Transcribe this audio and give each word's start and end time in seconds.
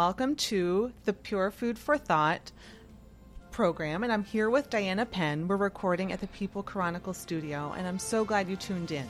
Welcome 0.00 0.34
to 0.36 0.94
the 1.04 1.12
Pure 1.12 1.50
Food 1.50 1.78
for 1.78 1.98
Thought 1.98 2.52
program, 3.50 4.02
and 4.02 4.10
I'm 4.10 4.24
here 4.24 4.48
with 4.48 4.70
Diana 4.70 5.04
Penn. 5.04 5.46
We're 5.46 5.58
recording 5.58 6.10
at 6.10 6.22
the 6.22 6.26
People 6.28 6.62
Chronicle 6.62 7.12
studio, 7.12 7.74
and 7.76 7.86
I'm 7.86 7.98
so 7.98 8.24
glad 8.24 8.48
you 8.48 8.56
tuned 8.56 8.92
in 8.92 9.06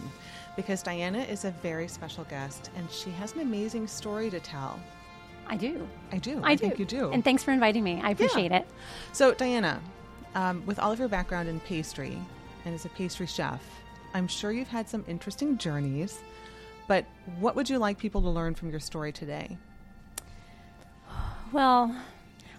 because 0.56 0.82
Diana 0.82 1.20
is 1.20 1.44
a 1.44 1.52
very 1.62 1.86
special 1.86 2.24
guest 2.24 2.72
and 2.76 2.90
she 2.90 3.10
has 3.10 3.34
an 3.34 3.40
amazing 3.40 3.86
story 3.86 4.30
to 4.30 4.40
tell. 4.40 4.80
I 5.46 5.56
do. 5.56 5.88
I 6.10 6.18
do. 6.18 6.40
I, 6.42 6.50
I 6.50 6.54
do. 6.56 6.62
think 6.62 6.80
you 6.80 6.84
do. 6.84 7.12
And 7.12 7.22
thanks 7.22 7.44
for 7.44 7.52
inviting 7.52 7.84
me. 7.84 8.00
I 8.02 8.10
appreciate 8.10 8.50
it. 8.50 8.66
So, 9.12 9.32
Diana, 9.32 9.80
um, 10.34 10.66
with 10.66 10.80
all 10.80 10.90
of 10.90 10.98
your 10.98 11.06
background 11.06 11.48
in 11.48 11.60
pastry 11.60 12.18
and 12.64 12.74
as 12.74 12.84
a 12.84 12.88
pastry 12.88 13.28
chef, 13.28 13.62
I'm 14.12 14.26
sure 14.26 14.50
you've 14.50 14.66
had 14.66 14.88
some 14.88 15.04
interesting 15.06 15.56
journeys. 15.56 16.18
But 16.88 17.04
what 17.38 17.54
would 17.54 17.70
you 17.70 17.78
like 17.78 17.96
people 17.96 18.22
to 18.22 18.28
learn 18.28 18.56
from 18.56 18.70
your 18.70 18.80
story 18.80 19.12
today? 19.12 19.56
Well, 21.52 21.92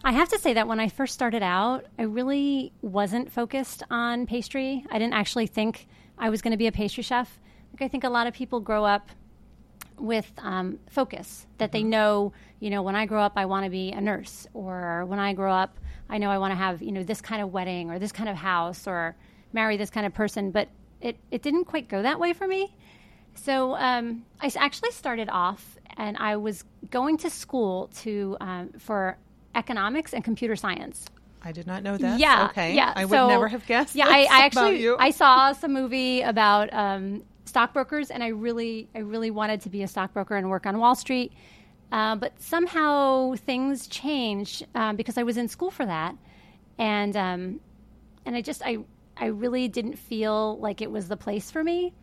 I 0.03 0.11
have 0.11 0.27
to 0.29 0.39
say 0.39 0.53
that 0.53 0.67
when 0.67 0.81
I 0.81 0.89
first 0.89 1.13
started 1.13 1.41
out, 1.41 1.85
I 1.97 2.03
really 2.03 2.73
wasn't 2.81 3.31
focused 3.31 3.83
on 3.89 4.25
pastry. 4.25 4.85
I 4.91 4.99
didn't 4.99 5.13
actually 5.13 5.47
think 5.47 5.87
I 6.17 6.29
was 6.29 6.41
going 6.41 6.51
to 6.51 6.57
be 6.57 6.67
a 6.67 6.73
pastry 6.73 7.01
chef. 7.01 7.39
Like 7.71 7.83
I 7.83 7.87
think 7.87 8.03
a 8.03 8.09
lot 8.09 8.27
of 8.27 8.33
people 8.33 8.59
grow 8.59 8.83
up 8.83 9.07
with 9.97 10.29
um, 10.39 10.77
focus 10.89 11.47
that 11.57 11.71
they 11.71 11.83
know. 11.83 12.33
You 12.59 12.69
know, 12.69 12.81
when 12.81 12.97
I 12.97 13.05
grow 13.05 13.21
up, 13.21 13.33
I 13.37 13.45
want 13.45 13.63
to 13.63 13.69
be 13.69 13.93
a 13.93 14.01
nurse, 14.01 14.45
or 14.53 15.05
when 15.05 15.19
I 15.19 15.31
grow 15.33 15.53
up, 15.53 15.79
I 16.09 16.17
know 16.17 16.29
I 16.29 16.37
want 16.37 16.51
to 16.51 16.57
have 16.57 16.81
you 16.81 16.91
know 16.91 17.03
this 17.03 17.21
kind 17.21 17.41
of 17.41 17.53
wedding 17.53 17.91
or 17.91 17.97
this 17.97 18.11
kind 18.11 18.27
of 18.27 18.35
house 18.35 18.87
or 18.87 19.15
marry 19.53 19.77
this 19.77 19.89
kind 19.89 20.05
of 20.05 20.13
person. 20.13 20.51
But 20.51 20.67
it 20.99 21.17
it 21.31 21.41
didn't 21.41 21.63
quite 21.63 21.87
go 21.87 22.01
that 22.01 22.19
way 22.19 22.33
for 22.33 22.45
me. 22.45 22.75
So 23.35 23.75
um, 23.75 24.23
I 24.39 24.51
actually 24.55 24.91
started 24.91 25.29
off, 25.29 25.77
and 25.97 26.17
I 26.17 26.35
was 26.37 26.63
going 26.89 27.17
to 27.19 27.29
school 27.29 27.89
to 28.01 28.37
um, 28.39 28.69
for 28.77 29.17
economics 29.55 30.13
and 30.13 30.23
computer 30.23 30.55
science. 30.55 31.05
I 31.43 31.51
did 31.51 31.65
not 31.65 31.81
know 31.81 31.97
that. 31.97 32.19
Yeah, 32.19 32.47
Okay. 32.51 32.75
yeah. 32.75 32.93
I 32.95 33.05
would 33.05 33.15
So, 33.17 33.27
never 33.27 33.47
have 33.47 33.65
guessed. 33.65 33.95
Yeah, 33.95 34.05
I, 34.07 34.27
I 34.29 34.45
actually 34.45 34.81
you. 34.81 34.95
I 34.99 35.09
saw 35.09 35.53
some 35.53 35.73
movie 35.73 36.21
about 36.21 36.71
um, 36.71 37.23
stockbrokers, 37.45 38.11
and 38.11 38.23
I 38.23 38.27
really 38.27 38.89
I 38.93 38.99
really 38.99 39.31
wanted 39.31 39.61
to 39.61 39.69
be 39.69 39.81
a 39.81 39.87
stockbroker 39.87 40.35
and 40.35 40.49
work 40.49 40.65
on 40.65 40.77
Wall 40.77 40.95
Street. 40.95 41.33
Uh, 41.91 42.15
but 42.15 42.39
somehow 42.41 43.33
things 43.35 43.87
changed 43.87 44.65
um, 44.75 44.95
because 44.95 45.17
I 45.17 45.23
was 45.23 45.35
in 45.35 45.47
school 45.49 45.71
for 45.71 45.85
that, 45.85 46.15
and 46.77 47.17
um, 47.17 47.59
and 48.25 48.35
I 48.35 48.41
just 48.41 48.61
I 48.63 48.77
I 49.17 49.25
really 49.25 49.67
didn't 49.67 49.97
feel 49.97 50.59
like 50.59 50.81
it 50.81 50.91
was 50.91 51.07
the 51.07 51.17
place 51.17 51.49
for 51.49 51.63
me. 51.63 51.93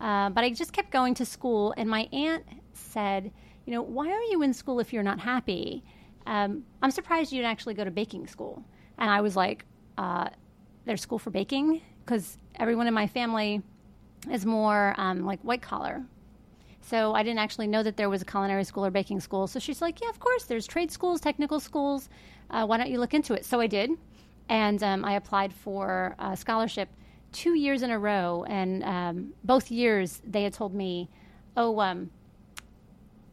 Uh, 0.00 0.30
but 0.30 0.44
I 0.44 0.50
just 0.50 0.72
kept 0.72 0.90
going 0.90 1.14
to 1.14 1.24
school, 1.24 1.74
and 1.76 1.88
my 1.88 2.08
aunt 2.12 2.44
said, 2.72 3.32
"You 3.64 3.72
know, 3.72 3.82
why 3.82 4.10
are 4.10 4.22
you 4.30 4.42
in 4.42 4.52
school 4.52 4.80
if 4.80 4.92
you're 4.92 5.02
not 5.02 5.20
happy? 5.20 5.82
Um, 6.26 6.64
I'm 6.82 6.90
surprised 6.90 7.32
you 7.32 7.38
didn't 7.38 7.52
actually 7.52 7.74
go 7.74 7.84
to 7.84 7.90
baking 7.90 8.26
school." 8.26 8.64
And 8.98 9.10
I 9.10 9.20
was 9.20 9.36
like, 9.36 9.64
uh, 9.98 10.28
"There's 10.84 11.00
school 11.00 11.18
for 11.18 11.30
baking 11.30 11.80
because 12.04 12.38
everyone 12.56 12.86
in 12.86 12.94
my 12.94 13.06
family 13.06 13.62
is 14.30 14.44
more 14.44 14.94
um, 14.98 15.24
like 15.24 15.40
white 15.42 15.62
collar." 15.62 16.04
So 16.82 17.14
I 17.14 17.22
didn't 17.24 17.40
actually 17.40 17.66
know 17.66 17.82
that 17.82 17.96
there 17.96 18.08
was 18.08 18.22
a 18.22 18.24
culinary 18.24 18.62
school 18.62 18.86
or 18.86 18.90
baking 18.90 19.20
school. 19.20 19.46
So 19.46 19.58
she's 19.58 19.82
like, 19.82 20.00
"Yeah, 20.00 20.10
of 20.10 20.20
course. 20.20 20.44
There's 20.44 20.66
trade 20.66 20.90
schools, 20.90 21.20
technical 21.20 21.58
schools. 21.58 22.08
Uh, 22.50 22.64
why 22.66 22.76
don't 22.76 22.90
you 22.90 23.00
look 23.00 23.14
into 23.14 23.34
it?" 23.34 23.44
So 23.44 23.60
I 23.60 23.66
did, 23.66 23.90
and 24.48 24.82
um, 24.82 25.04
I 25.04 25.14
applied 25.14 25.52
for 25.52 26.14
a 26.18 26.36
scholarship 26.36 26.88
two 27.36 27.54
years 27.54 27.82
in 27.82 27.90
a 27.90 27.98
row. 27.98 28.44
And 28.48 28.82
um, 28.82 29.34
both 29.44 29.70
years 29.70 30.20
they 30.26 30.42
had 30.42 30.52
told 30.52 30.74
me, 30.74 31.08
"Oh, 31.56 31.78
um, 31.80 32.10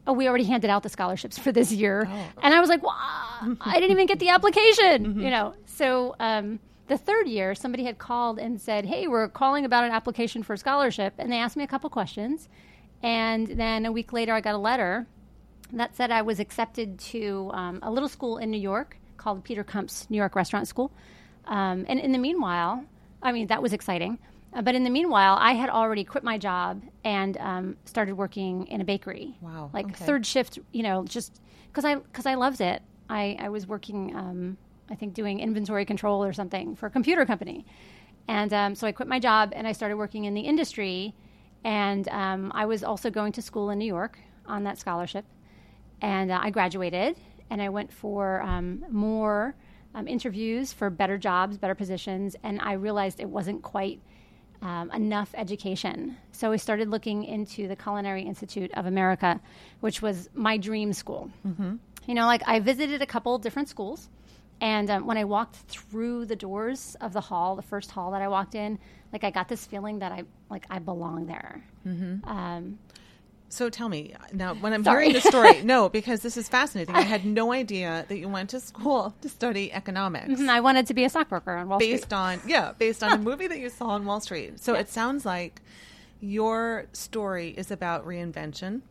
oh, 0.05 0.13
we 0.13 0.27
already 0.27 0.43
handed 0.43 0.69
out 0.69 0.83
the 0.83 0.89
scholarships 0.89 1.37
for 1.39 1.51
this 1.51 1.71
year." 1.71 2.01
And 2.41 2.53
I 2.53 2.59
was 2.59 2.69
like, 2.69 2.83
well, 2.83 2.95
"I 2.95 3.75
didn't 3.75 3.91
even 3.91 4.07
get 4.07 4.19
the 4.19 4.29
application," 4.29 5.19
you 5.25 5.29
know. 5.29 5.53
So. 5.65 6.15
Um, 6.19 6.59
the 6.87 6.97
third 6.97 7.29
year, 7.29 7.55
somebody 7.55 7.85
had 7.85 7.97
called 7.97 8.37
and 8.37 8.59
said, 8.59 8.85
"Hey, 8.85 9.07
we're 9.07 9.29
calling 9.29 9.63
about 9.63 9.85
an 9.85 9.91
application 9.91 10.43
for 10.43 10.53
a 10.53 10.57
scholarship," 10.57 11.13
and 11.17 11.31
they 11.31 11.37
asked 11.37 11.55
me 11.55 11.63
a 11.63 11.67
couple 11.67 11.89
questions. 11.89 12.49
And 13.01 13.47
then 13.47 13.85
a 13.85 13.91
week 13.91 14.11
later, 14.11 14.33
I 14.33 14.41
got 14.41 14.53
a 14.53 14.57
letter 14.57 15.07
that 15.71 15.95
said 15.95 16.11
I 16.11 16.21
was 16.21 16.41
accepted 16.41 16.99
to 16.99 17.51
um, 17.53 17.79
a 17.81 17.89
little 17.89 18.09
school 18.09 18.37
in 18.37 18.51
New 18.51 18.59
York 18.59 18.97
called 19.15 19.43
Peter 19.45 19.63
Kump's 19.63 20.09
New 20.09 20.17
York 20.17 20.35
Restaurant 20.35 20.67
School. 20.67 20.91
Um, 21.45 21.85
and 21.87 21.99
in 21.99 22.11
the 22.11 22.17
meanwhile, 22.17 22.83
I 23.23 23.31
mean, 23.31 23.47
that 23.47 23.61
was 23.61 23.73
exciting. 23.73 24.19
Uh, 24.53 24.61
but 24.61 24.75
in 24.75 24.83
the 24.83 24.89
meanwhile, 24.89 25.37
I 25.39 25.53
had 25.53 25.69
already 25.69 26.03
quit 26.03 26.23
my 26.23 26.37
job 26.37 26.83
and 27.03 27.37
um, 27.37 27.77
started 27.85 28.15
working 28.15 28.67
in 28.67 28.81
a 28.81 28.85
bakery. 28.85 29.35
Wow, 29.41 29.71
Like 29.73 29.87
okay. 29.87 30.05
third 30.05 30.25
shift, 30.25 30.59
you 30.71 30.83
know, 30.83 31.03
just 31.05 31.41
because 31.67 31.85
I, 31.85 31.95
cause 32.13 32.25
I 32.25 32.35
loved 32.35 32.61
it. 32.61 32.83
I, 33.09 33.35
I 33.39 33.49
was 33.49 33.65
working, 33.65 34.15
um, 34.15 34.57
I 34.89 34.95
think, 34.95 35.13
doing 35.13 35.39
inventory 35.39 35.85
control 35.85 36.23
or 36.23 36.33
something 36.33 36.75
for 36.75 36.85
a 36.85 36.89
computer 36.91 37.25
company. 37.25 37.65
And 38.27 38.53
um, 38.53 38.75
so 38.75 38.85
I 38.85 38.91
quit 38.91 39.07
my 39.07 39.19
job 39.19 39.53
and 39.55 39.67
I 39.67 39.71
started 39.71 39.97
working 39.97 40.25
in 40.25 40.33
the 40.33 40.41
industry. 40.41 41.15
And 41.63 42.07
um, 42.09 42.51
I 42.53 42.65
was 42.65 42.83
also 42.83 43.09
going 43.09 43.31
to 43.33 43.41
school 43.41 43.71
in 43.71 43.79
New 43.79 43.85
York 43.85 44.19
on 44.45 44.63
that 44.65 44.77
scholarship. 44.77 45.25
And 46.01 46.31
uh, 46.31 46.39
I 46.41 46.51
graduated 46.51 47.17
and 47.49 47.61
I 47.61 47.69
went 47.69 47.91
for 47.91 48.41
um, 48.41 48.85
more 48.89 49.55
um, 49.95 50.07
interviews 50.07 50.73
for 50.73 50.89
better 50.89 51.17
jobs, 51.17 51.57
better 51.57 51.75
positions. 51.75 52.35
And 52.43 52.59
I 52.61 52.73
realized 52.73 53.19
it 53.19 53.29
wasn't 53.29 53.61
quite 53.61 54.01
um, 54.61 54.91
enough 54.91 55.29
education. 55.35 56.17
So 56.31 56.51
I 56.51 56.55
started 56.55 56.89
looking 56.89 57.23
into 57.25 57.67
the 57.67 57.75
Culinary 57.75 58.23
Institute 58.23 58.71
of 58.75 58.85
America, 58.85 59.39
which 59.81 60.01
was 60.01 60.29
my 60.33 60.57
dream 60.57 60.93
school. 60.93 61.29
Mm-hmm. 61.45 61.75
You 62.07 62.13
know, 62.13 62.25
like 62.25 62.41
I 62.47 62.59
visited 62.59 63.01
a 63.01 63.05
couple 63.05 63.37
different 63.37 63.69
schools. 63.69 64.09
And 64.61 64.89
um, 64.89 65.05
when 65.05 65.17
I 65.17 65.25
walked 65.25 65.55
through 65.67 66.25
the 66.25 66.35
doors 66.35 66.95
of 67.01 67.11
the 67.11 67.19
hall, 67.19 67.55
the 67.55 67.61
first 67.61 67.91
hall 67.91 68.11
that 68.11 68.21
I 68.21 68.29
walked 68.29 68.55
in, 68.55 68.79
like 69.11 69.23
I 69.23 69.29
got 69.29 69.49
this 69.49 69.65
feeling 69.65 69.99
that 69.99 70.11
I 70.11 70.23
like 70.49 70.65
I 70.69 70.79
belong 70.79 71.25
there. 71.25 71.63
Um, 72.23 72.79
So 73.53 73.69
tell 73.69 73.87
me 73.87 74.15
now, 74.33 74.55
when 74.55 74.73
I'm 74.73 74.83
Sorry. 74.83 75.09
hearing 75.09 75.21
the 75.21 75.29
story, 75.29 75.61
no, 75.63 75.87
because 75.87 76.21
this 76.21 76.37
is 76.37 76.49
fascinating. 76.49 76.95
I 76.95 77.01
had 77.01 77.23
no 77.23 77.53
idea 77.53 78.03
that 78.07 78.17
you 78.17 78.27
went 78.27 78.49
to 78.49 78.59
school 78.59 79.13
to 79.21 79.29
study 79.29 79.71
economics 79.71 80.39
and 80.39 80.49
I 80.49 80.59
wanted 80.59 80.87
to 80.87 80.95
be 80.95 81.03
a 81.03 81.09
stockbroker 81.09 81.51
on 81.51 81.69
Wall 81.69 81.77
based 81.77 82.05
Street. 82.05 82.17
on 82.17 82.41
yeah, 82.47 82.71
based 82.79 83.03
on 83.03 83.11
a 83.11 83.17
movie 83.19 83.45
that 83.45 83.59
you 83.59 83.69
saw 83.69 83.89
on 83.89 84.05
Wall 84.05 84.19
Street. 84.21 84.59
So 84.59 84.73
it 84.73 84.89
sounds 84.89 85.23
like 85.23 85.61
your 86.19 86.85
story 86.93 87.49
is 87.49 87.69
about 87.69 88.07
reinvention. 88.07 88.81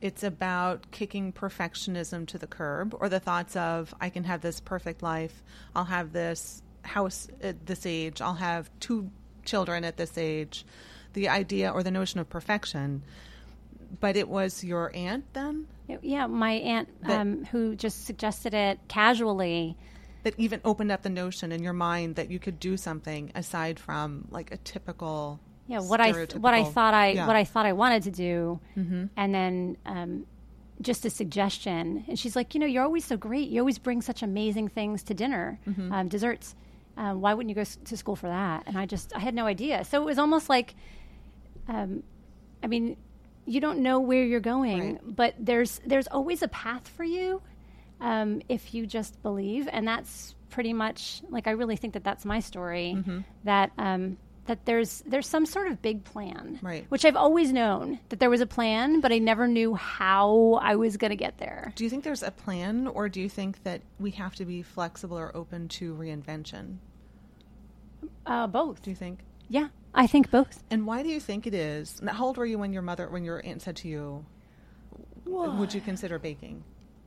It's 0.00 0.22
about 0.22 0.90
kicking 0.92 1.32
perfectionism 1.32 2.28
to 2.28 2.38
the 2.38 2.46
curb, 2.46 2.94
or 3.00 3.08
the 3.08 3.18
thoughts 3.18 3.56
of 3.56 3.92
I 4.00 4.08
can 4.10 4.22
have 4.22 4.40
this 4.40 4.60
perfect 4.60 5.02
life. 5.02 5.42
I'll 5.74 5.84
have 5.86 6.12
this 6.12 6.62
house 6.82 7.26
at 7.42 7.66
this 7.66 7.84
age. 7.86 8.20
I'll 8.20 8.34
have 8.34 8.70
two 8.78 9.10
children 9.44 9.82
at 9.84 9.96
this 9.96 10.16
age. 10.16 10.64
The 11.14 11.28
idea 11.28 11.70
or 11.70 11.82
the 11.82 11.90
notion 11.90 12.20
of 12.20 12.28
perfection. 12.28 13.02
But 14.00 14.16
it 14.16 14.28
was 14.28 14.62
your 14.64 14.90
aunt 14.94 15.24
then 15.32 15.66
Yeah, 16.02 16.26
my 16.26 16.52
aunt, 16.52 16.88
um, 17.04 17.44
who 17.46 17.74
just 17.76 18.04
suggested 18.06 18.52
it 18.54 18.78
casually. 18.88 19.76
that 20.24 20.34
even 20.38 20.60
opened 20.64 20.90
up 20.90 21.02
the 21.02 21.08
notion 21.08 21.52
in 21.52 21.62
your 21.62 21.72
mind 21.72 22.16
that 22.16 22.30
you 22.30 22.38
could 22.40 22.58
do 22.58 22.76
something 22.76 23.30
aside 23.34 23.78
from 23.78 24.26
like 24.30 24.50
a 24.50 24.56
typical 24.58 25.38
Yeah, 25.68 25.80
what 25.80 26.00
I 26.00 26.10
what 26.38 26.52
I 26.54 26.64
thought 26.64 26.94
I 26.94 27.08
Yeah. 27.12 27.26
what 27.28 27.36
I 27.36 27.44
thought 27.44 27.66
I 27.66 27.72
wanted 27.72 28.02
to 28.04 28.10
do, 28.10 28.60
and 29.16 29.34
then 29.34 29.76
um, 29.86 30.26
just 30.82 31.04
a 31.06 31.10
suggestion. 31.10 32.04
And 32.08 32.18
she's 32.18 32.34
like, 32.36 32.54
you 32.54 32.60
know, 32.60 32.66
you're 32.66 32.82
always 32.84 33.04
so 33.04 33.16
great. 33.16 33.48
You 33.48 33.60
always 33.60 33.78
bring 33.78 34.02
such 34.02 34.22
amazing 34.22 34.68
things 34.68 35.02
to 35.04 35.14
dinner, 35.14 35.58
um, 35.92 36.08
desserts. 36.08 36.54
Um, 36.98 37.20
why 37.20 37.32
wouldn't 37.34 37.48
you 37.50 37.54
go 37.54 37.60
s- 37.62 37.78
to 37.84 37.96
school 37.96 38.16
for 38.16 38.26
that? 38.28 38.64
And 38.66 38.76
I 38.76 38.84
just 38.86 39.14
I 39.14 39.20
had 39.20 39.34
no 39.34 39.46
idea. 39.46 39.84
So 39.84 40.02
it 40.02 40.04
was 40.04 40.18
almost 40.18 40.48
like, 40.48 40.74
um, 41.68 42.02
I 42.62 42.66
mean, 42.66 42.96
you 43.46 43.60
don't 43.60 43.78
know 43.78 44.00
where 44.00 44.24
you're 44.24 44.40
going, 44.40 44.94
Right. 44.94 45.16
but 45.16 45.34
there's 45.38 45.80
there's 45.86 46.06
always 46.08 46.42
a 46.42 46.48
path 46.48 46.86
for 46.88 47.04
you 47.04 47.40
um, 48.00 48.42
if 48.48 48.74
you 48.74 48.86
just 48.86 49.22
believe, 49.22 49.68
and 49.72 49.86
that's 49.88 50.34
pretty 50.50 50.72
much 50.72 51.22
like 51.30 51.46
I 51.46 51.52
really 51.52 51.76
think 51.76 51.94
that 51.94 52.04
that's 52.04 52.24
my 52.24 52.40
story. 52.40 52.94
Mm-hmm. 52.96 53.20
That 53.44 53.70
um, 53.78 54.18
that 54.46 54.64
there's 54.64 55.02
there's 55.06 55.26
some 55.28 55.44
sort 55.46 55.66
of 55.68 55.82
big 55.82 56.04
plan, 56.04 56.58
Right. 56.62 56.86
Which 56.88 57.04
I've 57.04 57.16
always 57.16 57.52
known 57.52 57.98
that 58.10 58.20
there 58.20 58.30
was 58.30 58.40
a 58.40 58.46
plan, 58.46 59.00
but 59.00 59.10
I 59.12 59.18
never 59.18 59.48
knew 59.48 59.74
how 59.74 60.60
I 60.62 60.76
was 60.76 60.96
going 60.96 61.10
to 61.10 61.16
get 61.16 61.38
there. 61.38 61.72
Do 61.74 61.82
you 61.84 61.90
think 61.90 62.04
there's 62.04 62.22
a 62.22 62.30
plan, 62.30 62.86
or 62.86 63.08
do 63.08 63.20
you 63.20 63.28
think 63.28 63.62
that 63.64 63.80
we 63.98 64.12
have 64.12 64.34
to 64.36 64.44
be 64.44 64.62
flexible 64.62 65.18
or 65.18 65.36
open 65.36 65.66
to 65.68 65.94
reinvention? 65.94 66.76
Uh, 68.24 68.46
both, 68.46 68.82
Do 68.82 68.90
you 68.90 68.96
think? 68.96 69.20
yeah, 69.48 69.68
I 69.96 70.06
think 70.06 70.30
both. 70.30 70.62
And 70.70 70.86
why 70.86 71.02
do 71.02 71.08
you 71.08 71.18
think 71.20 71.46
it 71.46 71.54
is? 71.54 72.00
How 72.06 72.26
old 72.26 72.36
were 72.36 72.46
you 72.46 72.58
when 72.58 72.72
your 72.72 72.82
mother, 72.82 73.08
when 73.08 73.24
your 73.24 73.44
aunt 73.44 73.62
said 73.62 73.76
to 73.76 73.88
you, 73.88 74.24
"Would 75.24 75.74
you 75.74 75.80
consider 75.80 76.18
baking?" 76.18 76.62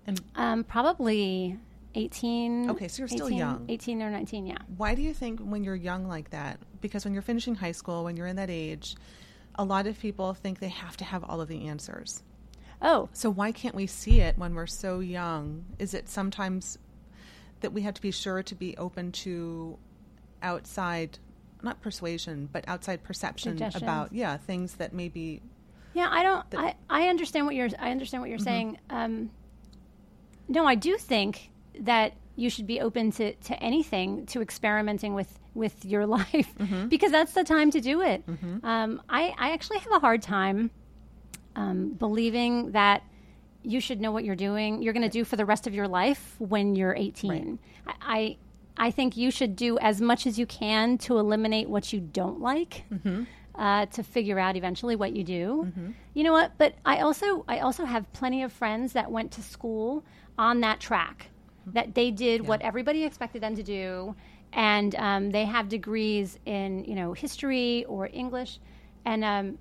And 0.08 0.20
Um, 0.36 0.64
probably 0.64 1.58
eighteen. 1.96 2.70
Okay, 2.72 2.88
so 2.88 3.00
you're 3.02 3.08
still 3.08 3.28
18 3.28 3.38
young. 3.38 3.66
Eighteen 3.70 4.02
or 4.02 4.10
nineteen, 4.10 4.46
yeah. 4.46 4.58
why 4.76 4.96
do 4.96 5.02
you 5.02 5.14
think 5.14 5.40
when 5.40 5.64
you're 5.64 5.76
young 5.76 6.08
like 6.08 6.32
that? 6.32 6.60
Because 6.82 7.06
when 7.06 7.14
you're 7.14 7.22
finishing 7.24 7.56
high 7.56 7.72
school, 7.74 8.04
when 8.04 8.18
you're 8.18 8.28
in 8.28 8.36
that 8.38 8.50
age, 8.50 8.96
a 9.56 9.64
lot 9.64 9.86
of 9.88 10.00
people 10.00 10.34
think 10.34 10.60
they 10.60 10.70
have 10.70 10.98
to 10.98 11.04
have 11.04 11.24
all 11.24 11.42
of 11.42 11.48
the 11.48 11.68
answers. 11.68 12.24
oh, 12.82 13.10
So 13.12 13.30
why 13.30 13.52
can't 13.52 13.76
we 13.76 13.86
see 13.88 14.22
it 14.22 14.38
when 14.38 14.56
we're 14.56 14.66
so 14.68 15.00
young? 15.02 15.66
Is 15.80 15.94
it 15.94 16.08
sometimes 16.08 16.78
that 17.60 17.74
we 17.74 17.82
have 17.82 17.94
to 17.96 18.02
be 18.02 18.12
sure 18.12 18.42
to 18.42 18.56
be 18.56 18.78
open 18.78 19.12
to 19.12 19.78
outside, 20.42 21.20
not 21.62 21.82
persuasion, 21.82 22.50
but 22.52 22.64
outside 22.68 23.04
perception 23.04 23.52
Suggestions. 23.54 23.84
about 23.84 24.14
yeah 24.14 24.38
things 24.38 24.76
that 24.76 24.94
maybe 24.94 25.42
Yeah, 25.94 26.08
I 26.10 26.24
don't. 26.24 26.46
I, 26.56 26.76
I 26.90 27.08
understand 27.10 27.46
what 27.46 27.56
you're. 27.56 27.70
I 27.80 27.92
understand 27.92 28.22
what 28.22 28.30
you're 28.30 28.40
Mm-hmm. 28.40 28.44
saying. 28.46 28.80
Um, 28.90 29.32
no, 30.48 30.66
I 30.66 30.76
do 30.76 30.98
think 30.98 31.52
that 31.82 32.14
you 32.36 32.50
should 32.50 32.66
be 32.68 32.80
open 32.82 33.12
to, 33.14 33.34
to 33.34 33.62
anything, 33.62 34.26
to 34.28 34.42
experimenting 34.42 35.14
with 35.14 35.38
with 35.54 35.84
your 35.86 36.06
life, 36.18 36.28
Mm-hmm. 36.60 36.88
because 36.88 37.12
that's 37.12 37.34
the 37.34 37.44
time 37.44 37.72
to 37.72 37.82
do 37.82 38.02
it. 38.02 38.24
Um, 38.64 39.02
I 39.10 39.34
I 39.38 39.52
actually 39.52 39.80
have 39.80 39.92
a 39.94 40.00
hard 40.00 40.22
time 40.22 40.72
um, 41.56 41.90
believing 41.90 42.72
that 42.72 43.04
you 43.62 43.82
should 43.82 44.00
know 44.00 44.12
what 44.14 44.24
you're 44.24 44.36
doing. 44.38 44.82
You're 44.82 44.94
going 44.94 45.04
to 45.04 45.10
do 45.10 45.26
for 45.26 45.36
the 45.36 45.46
rest 45.46 45.68
of 45.68 45.74
your 45.74 45.88
life 45.88 46.36
when 46.40 46.76
you're 46.76 46.96
18. 46.96 47.60
I, 47.86 47.94
I 48.02 48.38
I 48.80 48.92
think 48.92 49.18
you 49.18 49.30
should 49.30 49.56
do 49.56 49.78
as 49.80 50.00
much 50.02 50.26
as 50.26 50.40
you 50.40 50.46
can 50.46 50.98
to 51.00 51.18
eliminate 51.20 51.70
what 51.70 51.92
you 51.94 52.00
don't 52.00 52.40
like 52.40 52.86
uh, 53.56 53.86
to 53.88 54.04
figure 54.04 54.40
out 54.40 54.56
eventually 54.56 54.96
what 54.96 55.14
you 55.14 55.24
do. 55.24 55.72
You 56.14 56.24
know 56.24 56.32
what? 56.32 56.54
But 56.58 56.76
I 56.86 57.00
also 57.02 57.44
I 57.48 57.60
also 57.60 57.84
have 57.86 58.12
plenty 58.14 58.42
of 58.44 58.54
friends 58.54 58.94
that 58.94 59.12
went 59.12 59.32
to 59.34 59.42
school 59.42 60.04
on 60.38 60.62
that 60.62 60.80
track, 60.80 61.28
that 61.74 61.94
they 61.94 62.10
did 62.10 62.48
what 62.48 62.62
everybody 62.62 63.04
expected 63.04 63.44
them 63.44 63.56
to 63.58 63.64
do, 63.64 64.16
and 64.54 64.96
um, 64.96 65.32
they 65.32 65.44
have 65.46 65.68
degrees 65.68 66.40
in 66.46 66.86
you 66.86 66.96
know 66.96 67.12
history 67.14 67.84
or 67.86 68.10
English, 68.14 68.60
and 69.04 69.24
um, 69.26 69.58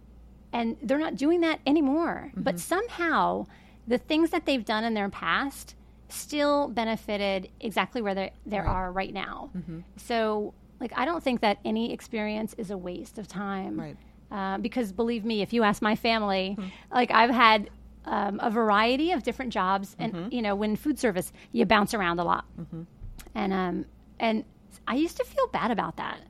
and 0.52 0.76
they're 0.80 0.98
not 0.98 1.16
doing 1.16 1.40
that 1.40 1.58
anymore. 1.66 2.30
But 2.36 2.60
somehow, 2.60 3.46
the 3.88 3.98
things 3.98 4.30
that 4.30 4.46
they've 4.46 4.64
done 4.64 4.84
in 4.84 4.94
their 4.94 5.08
past 5.10 5.74
still 6.08 6.68
benefited 6.68 7.50
exactly 7.60 8.00
where 8.02 8.14
they 8.14 8.32
they 8.46 8.58
are 8.58 8.90
right 8.92 9.12
now. 9.12 9.50
So, 9.96 10.54
like, 10.80 10.92
I 10.96 11.04
don't 11.04 11.22
think 11.22 11.40
that 11.40 11.58
any 11.64 11.92
experience 11.92 12.54
is 12.58 12.70
a 12.70 12.76
waste 12.78 13.18
of 13.18 13.28
time. 13.28 13.78
Right. 13.78 13.96
Uh, 14.30 14.58
because 14.58 14.92
believe 14.92 15.24
me, 15.24 15.40
if 15.42 15.52
you 15.52 15.62
ask 15.62 15.80
my 15.80 15.96
family, 15.96 16.56
like 16.92 17.10
I've 17.10 17.30
had 17.30 17.70
um, 18.04 18.38
a 18.42 18.50
variety 18.50 19.12
of 19.12 19.22
different 19.22 19.52
jobs, 19.52 19.96
and 19.98 20.12
you 20.32 20.42
know, 20.42 20.54
when 20.54 20.76
food 20.76 20.98
service, 20.98 21.32
you 21.52 21.64
bounce 21.66 21.94
around 21.94 22.20
a 22.20 22.24
lot, 22.24 22.44
and 23.34 23.52
um, 23.52 23.86
and 24.20 24.44
I 24.86 24.94
used 24.96 25.16
to 25.18 25.24
feel 25.24 25.46
bad 25.48 25.70
about 25.70 25.96
that 25.96 26.20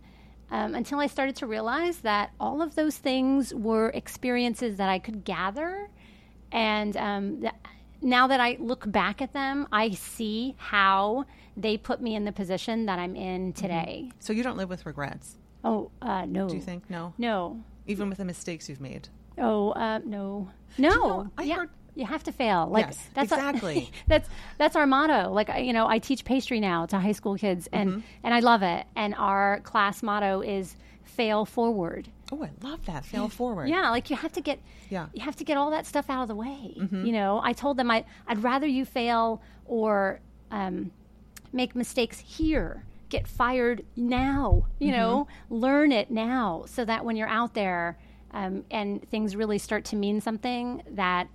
um, 0.50 0.74
until 0.74 0.98
I 1.00 1.06
started 1.06 1.36
to 1.36 1.46
realize 1.46 1.98
that 1.98 2.30
all 2.40 2.62
of 2.62 2.74
those 2.74 2.96
things 2.96 3.52
were 3.54 3.90
experiences 3.90 4.76
that 4.76 4.88
I 4.88 4.98
could 4.98 5.24
gather, 5.24 5.88
and 6.52 6.96
um, 6.96 7.40
that 7.40 7.56
now 8.00 8.26
that 8.28 8.40
I 8.40 8.56
look 8.60 8.90
back 8.90 9.20
at 9.22 9.32
them, 9.32 9.66
I 9.72 9.90
see 9.90 10.54
how 10.58 11.24
they 11.56 11.76
put 11.76 12.00
me 12.00 12.14
in 12.14 12.24
the 12.24 12.32
position 12.32 12.86
that 12.86 12.98
I'm 12.98 13.16
in 13.16 13.52
today. 13.52 14.10
so 14.20 14.32
you 14.32 14.42
don't 14.42 14.56
live 14.56 14.68
with 14.70 14.86
regrets. 14.86 15.36
Oh 15.64 15.90
uh, 16.00 16.24
no, 16.26 16.48
Do 16.48 16.54
you 16.54 16.60
think 16.62 16.88
no? 16.88 17.12
No, 17.18 17.60
Even 17.86 18.08
with 18.08 18.18
the 18.18 18.24
mistakes 18.24 18.68
you've 18.68 18.80
made. 18.80 19.08
Oh 19.36 19.70
uh, 19.72 19.98
no, 20.04 20.48
no. 20.78 20.88
know, 20.90 21.30
I 21.36 21.42
yeah, 21.42 21.56
heard- 21.56 21.70
you 21.96 22.06
have 22.06 22.22
to 22.24 22.32
fail. 22.32 22.68
Like 22.70 22.86
Yes, 22.86 23.08
that's 23.14 23.32
our- 23.32 23.38
exactly. 23.40 23.90
that's 24.06 24.28
that's 24.56 24.76
our 24.76 24.86
motto. 24.86 25.32
Like 25.32 25.50
you 25.60 25.72
know, 25.72 25.88
I 25.88 25.98
teach 25.98 26.24
pastry 26.24 26.60
now 26.60 26.86
to 26.86 26.98
high 27.00 27.12
school 27.12 27.34
kids, 27.36 27.68
and 27.72 27.90
Mm-hmm. 27.90 28.00
and 28.22 28.34
I 28.34 28.38
love 28.40 28.62
it. 28.62 28.86
And 28.94 29.14
our 29.16 29.58
class 29.60 30.00
motto 30.02 30.40
is 30.42 30.76
fail 31.08 31.44
forward. 31.44 32.08
Oh, 32.30 32.42
I 32.44 32.50
love 32.62 32.84
that. 32.86 33.04
Fail 33.04 33.28
forward. 33.28 33.68
Yeah, 33.68 33.90
like 33.90 34.10
you 34.10 34.16
have 34.16 34.32
to 34.34 34.40
get 34.40 34.60
Yeah. 34.90 35.04
Mm-hmm. 35.06 35.16
you 35.16 35.22
have 35.24 35.36
to 35.36 35.44
get 35.44 35.56
all 35.56 35.70
that 35.70 35.86
stuff 35.86 36.08
out 36.10 36.22
of 36.22 36.28
the 36.28 36.34
way. 36.36 36.74
You 36.76 37.12
know, 37.12 37.40
I 37.42 37.52
told 37.52 37.76
them 37.76 37.90
I 37.90 38.04
I'd 38.26 38.42
rather 38.42 38.66
you 38.66 38.84
fail 38.84 39.42
or 39.66 40.20
um, 40.50 40.90
make 41.52 41.74
mistakes 41.74 42.18
here. 42.20 42.84
Get 43.08 43.26
fired 43.26 43.84
now. 43.96 44.66
You 44.78 44.92
know, 44.92 45.26
Mm-hmm. 45.30 45.54
learn 45.54 45.92
it 45.92 46.10
now, 46.10 46.64
so 46.66 46.84
that 46.84 47.04
when 47.04 47.16
you're 47.16 47.28
out 47.40 47.54
there 47.54 47.98
um, 48.32 48.64
and 48.70 49.02
things 49.10 49.34
really 49.34 49.56
start 49.58 49.84
to 49.86 49.96
mean 49.96 50.20
something, 50.20 50.82
that 50.90 51.28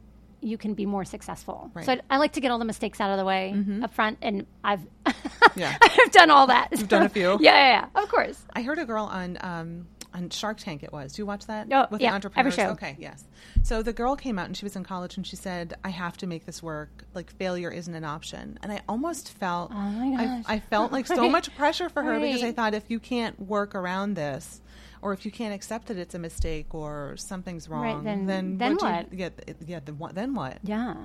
you 0.43 0.57
can 0.57 0.73
be 0.73 0.85
more 0.85 1.05
successful. 1.05 1.71
Right. 1.73 1.85
So 1.85 1.93
I, 1.93 2.01
I 2.11 2.17
like 2.17 2.33
to 2.33 2.41
get 2.41 2.51
all 2.51 2.59
the 2.59 2.65
mistakes 2.65 2.99
out 3.01 3.11
of 3.11 3.17
the 3.17 3.25
way 3.25 3.55
up 3.81 3.93
front, 3.93 4.17
and 4.21 4.45
I've 4.63 4.81
Yeah. 5.55 5.77
I've 5.81 6.11
done 6.11 6.29
all 6.29 6.47
that. 6.47 6.69
You've 6.71 6.87
done 6.87 7.03
a 7.03 7.09
few? 7.09 7.23
Yeah, 7.39 7.51
yeah, 7.51 7.87
yeah. 7.95 8.01
Of 8.01 8.09
course. 8.09 8.43
I 8.53 8.61
heard 8.61 8.79
a 8.79 8.85
girl 8.85 9.05
on 9.05 9.37
um, 9.41 9.87
on 10.13 10.29
Shark 10.29 10.57
Tank. 10.57 10.83
It 10.83 10.93
was. 10.93 11.13
Do 11.13 11.21
you 11.21 11.25
watch 11.25 11.47
that? 11.47 11.67
Oh, 11.71 11.87
with 11.89 12.01
yeah, 12.01 12.17
the 12.17 12.31
every 12.35 12.51
show. 12.51 12.69
Okay, 12.69 12.95
yes. 12.99 13.23
So 13.63 13.81
the 13.81 13.93
girl 13.93 14.15
came 14.15 14.37
out 14.39 14.45
and 14.45 14.55
she 14.55 14.65
was 14.65 14.75
in 14.75 14.83
college 14.83 15.17
and 15.17 15.25
she 15.25 15.35
said, 15.35 15.73
"I 15.83 15.89
have 15.89 16.17
to 16.17 16.27
make 16.27 16.45
this 16.45 16.61
work. 16.61 17.03
Like 17.13 17.31
failure 17.31 17.71
isn't 17.71 17.93
an 17.93 18.03
option." 18.03 18.59
And 18.61 18.71
I 18.71 18.81
almost 18.87 19.33
felt, 19.33 19.71
Oh 19.73 19.75
my 19.75 20.15
gosh. 20.15 20.45
I, 20.47 20.55
I 20.55 20.59
felt 20.59 20.91
like 20.91 21.07
so 21.07 21.29
much 21.29 21.55
pressure 21.55 21.89
for 21.89 22.03
her 22.03 22.19
because 22.19 22.43
I 22.43 22.51
thought 22.51 22.73
if 22.73 22.89
you 22.89 22.99
can't 22.99 23.39
work 23.39 23.75
around 23.75 24.15
this. 24.15 24.61
Or 25.03 25.13
if 25.13 25.25
you 25.25 25.31
can't 25.31 25.53
accept 25.53 25.87
that 25.87 25.97
it's 25.97 26.15
a 26.15 26.19
mistake 26.19 26.73
or 26.73 27.15
something's 27.17 27.67
wrong, 27.69 28.03
then- 28.03 28.25
then 28.25 28.57
then 28.57 28.77
do 28.77 28.85
you- 28.85 28.91
what? 28.91 29.13
yeah, 29.13 29.29
yeah. 29.67 29.79
Then 29.83 29.97
what? 29.97 30.15
Then 30.15 30.33
what? 30.33 30.57
Yeah. 30.63 30.95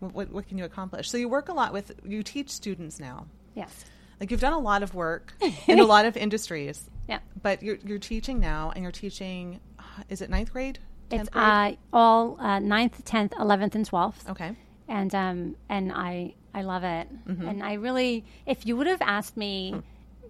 What, 0.00 0.14
what? 0.14 0.32
What 0.32 0.48
can 0.48 0.58
you 0.58 0.64
accomplish? 0.64 1.10
So 1.10 1.16
you 1.18 1.28
work 1.28 1.48
a 1.48 1.52
lot 1.52 1.72
with. 1.72 1.92
You 2.04 2.22
teach 2.22 2.48
students 2.50 2.98
now. 2.98 3.26
Yes. 3.54 3.84
Like 4.18 4.30
you've 4.30 4.40
done 4.40 4.52
a 4.54 4.58
lot 4.58 4.82
of 4.82 4.94
work 4.94 5.34
in 5.68 5.78
a 5.78 5.84
lot 5.84 6.06
of 6.06 6.16
industries. 6.16 6.88
Yeah. 7.08 7.18
But 7.42 7.62
you're 7.62 7.76
you're 7.84 7.98
teaching 7.98 8.40
now, 8.40 8.72
and 8.74 8.82
you're 8.82 8.92
teaching. 8.92 9.60
Is 10.08 10.20
it 10.22 10.30
ninth 10.30 10.52
grade? 10.52 10.78
It's 11.10 11.28
grade? 11.28 11.44
uh, 11.44 11.96
all 11.96 12.38
uh, 12.40 12.58
9th, 12.58 13.02
10th, 13.04 13.32
11th, 13.32 13.74
and 13.74 13.86
12th. 13.88 14.30
okay. 14.30 14.56
And, 14.88 15.14
um, 15.14 15.56
and 15.68 15.92
I, 15.92 16.34
I 16.54 16.62
love 16.62 16.84
it. 16.84 17.06
And 17.26 17.62
I 17.62 17.74
really, 17.74 18.24
if 18.46 18.64
you 18.66 18.76
would 18.78 18.86
have 18.86 19.02
asked 19.02 19.36
me, 19.36 19.74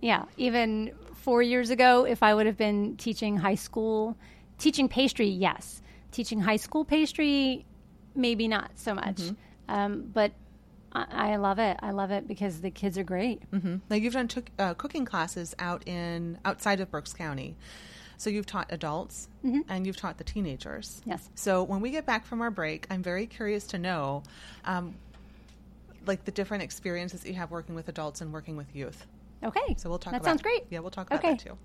yeah, 0.02 0.24
even 0.36 0.92
four 1.14 1.40
years 1.40 1.70
ago, 1.70 2.04
if 2.04 2.22
I 2.22 2.34
would 2.34 2.44
have 2.46 2.58
been 2.58 2.96
teaching 2.96 3.38
high 3.38 3.54
school, 3.54 4.16
teaching 4.58 4.88
pastry, 4.88 5.28
yes. 5.28 5.80
Teaching 6.10 6.40
high 6.40 6.56
school 6.56 6.84
pastry, 6.84 7.64
maybe 8.14 8.48
not 8.48 8.72
so 8.74 8.92
much. 8.94 9.22
Um, 9.68 10.10
but 10.12 10.32
I, 10.92 11.32
I 11.32 11.36
love 11.36 11.58
it. 11.58 11.78
I 11.80 11.92
love 11.92 12.10
it 12.10 12.28
because 12.28 12.60
the 12.60 12.70
kids 12.70 12.98
are 12.98 13.04
great. 13.04 13.40
hmm 13.50 13.76
Now 13.88 13.96
you've 13.96 14.12
done 14.12 14.28
took 14.28 14.50
uh, 14.58 14.74
cooking 14.74 15.04
classes 15.06 15.54
out 15.58 15.86
in 15.88 16.36
outside 16.44 16.80
of 16.80 16.90
Berks 16.90 17.14
County, 17.14 17.56
so 18.18 18.28
you've 18.28 18.44
taught 18.44 18.66
adults 18.70 19.28
and 19.68 19.86
you've 19.86 19.96
taught 19.96 20.18
the 20.18 20.24
teenagers. 20.24 21.00
Yes. 21.06 21.30
So 21.34 21.62
when 21.62 21.80
we 21.80 21.90
get 21.90 22.04
back 22.04 22.26
from 22.26 22.42
our 22.42 22.50
break, 22.50 22.86
I'm 22.90 23.02
very 23.02 23.26
curious 23.26 23.64
to 23.68 23.78
know, 23.78 24.22
um, 24.66 24.96
like 26.06 26.24
the 26.24 26.32
different 26.32 26.62
experiences 26.64 27.20
that 27.22 27.28
you 27.28 27.36
have 27.36 27.50
working 27.50 27.74
with 27.74 27.88
adults 27.88 28.20
and 28.20 28.32
working 28.32 28.56
with 28.56 28.74
youth. 28.74 29.06
Okay. 29.44 29.74
So 29.76 29.88
we'll 29.88 29.98
talk. 29.98 30.12
About 30.12 30.22
that 30.22 30.28
about, 30.28 30.30
sounds 30.30 30.42
great. 30.42 30.64
Yeah, 30.70 30.80
we'll 30.80 30.90
talk 30.90 31.06
about 31.08 31.18
Okay. 31.20 31.30
that 31.34 31.40
too. 31.40 31.58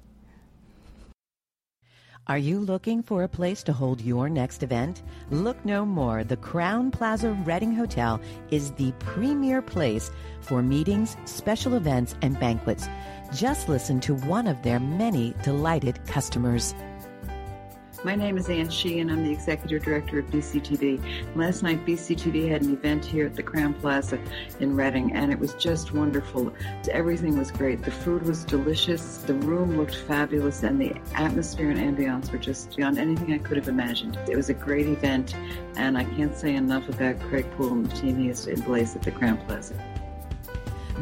Are 2.27 2.37
you 2.37 2.59
looking 2.59 3.01
for 3.03 3.23
a 3.23 3.27
place 3.29 3.63
to 3.63 3.71
hold 3.71 4.01
your 4.01 4.27
next 4.27 4.61
event? 4.61 5.01
Look 5.31 5.63
no 5.63 5.85
more. 5.85 6.25
The 6.25 6.35
Crowne 6.35 6.91
Plaza 6.91 7.31
Reading 7.31 7.73
Hotel 7.73 8.19
is 8.51 8.71
the 8.71 8.91
premier 8.99 9.61
place 9.61 10.11
for 10.41 10.61
meetings, 10.61 11.15
special 11.23 11.75
events, 11.75 12.15
and 12.21 12.37
banquets. 12.37 12.89
Just 13.33 13.69
listen 13.69 14.01
to 14.01 14.15
one 14.15 14.45
of 14.47 14.61
their 14.61 14.79
many 14.79 15.35
delighted 15.41 16.05
customers. 16.05 16.75
My 18.03 18.13
name 18.13 18.37
is 18.37 18.47
Ann 18.47 18.69
Sheehan. 18.69 19.09
I'm 19.09 19.23
the 19.23 19.31
executive 19.31 19.83
director 19.83 20.19
of 20.19 20.25
BCTV. 20.27 21.01
Last 21.35 21.63
night, 21.63 21.83
BCTV 21.83 22.47
had 22.47 22.61
an 22.61 22.71
event 22.71 23.03
here 23.03 23.25
at 23.25 23.35
the 23.35 23.41
Crowne 23.41 23.73
Plaza 23.79 24.19
in 24.59 24.75
Reading, 24.75 25.13
and 25.13 25.31
it 25.31 25.39
was 25.39 25.55
just 25.55 25.93
wonderful. 25.93 26.53
Everything 26.91 27.37
was 27.37 27.49
great. 27.49 27.81
The 27.83 27.91
food 27.91 28.21
was 28.23 28.43
delicious, 28.43 29.17
the 29.17 29.33
room 29.33 29.77
looked 29.77 29.95
fabulous, 29.95 30.61
and 30.61 30.79
the 30.79 30.93
atmosphere 31.15 31.71
and 31.71 31.79
ambiance 31.79 32.31
were 32.31 32.37
just 32.37 32.77
beyond 32.77 32.99
anything 32.99 33.33
I 33.33 33.39
could 33.39 33.57
have 33.57 33.67
imagined. 33.67 34.17
It 34.29 34.35
was 34.35 34.49
a 34.49 34.53
great 34.53 34.87
event, 34.87 35.35
and 35.75 35.97
I 35.97 36.03
can't 36.03 36.37
say 36.37 36.55
enough 36.55 36.87
about 36.89 37.19
Craig 37.21 37.49
Poole 37.57 37.73
and 37.73 37.85
the 37.87 37.95
team 37.95 38.19
he 38.19 38.27
has 38.27 38.47
place 38.61 38.95
at 38.95 39.01
the 39.01 39.11
Crowne 39.11 39.43
Plaza. 39.47 39.73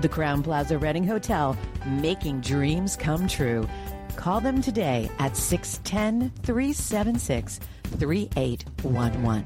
The 0.01 0.09
Crowne 0.09 0.43
Plaza 0.43 0.77
Reading 0.77 1.05
Hotel, 1.05 1.57
making 1.85 2.41
dreams 2.41 2.95
come 2.95 3.27
true. 3.27 3.67
Call 4.15 4.41
them 4.41 4.61
today 4.61 5.09
at 5.19 5.35
610 5.37 6.31
376 6.43 7.59
3811. 7.83 9.45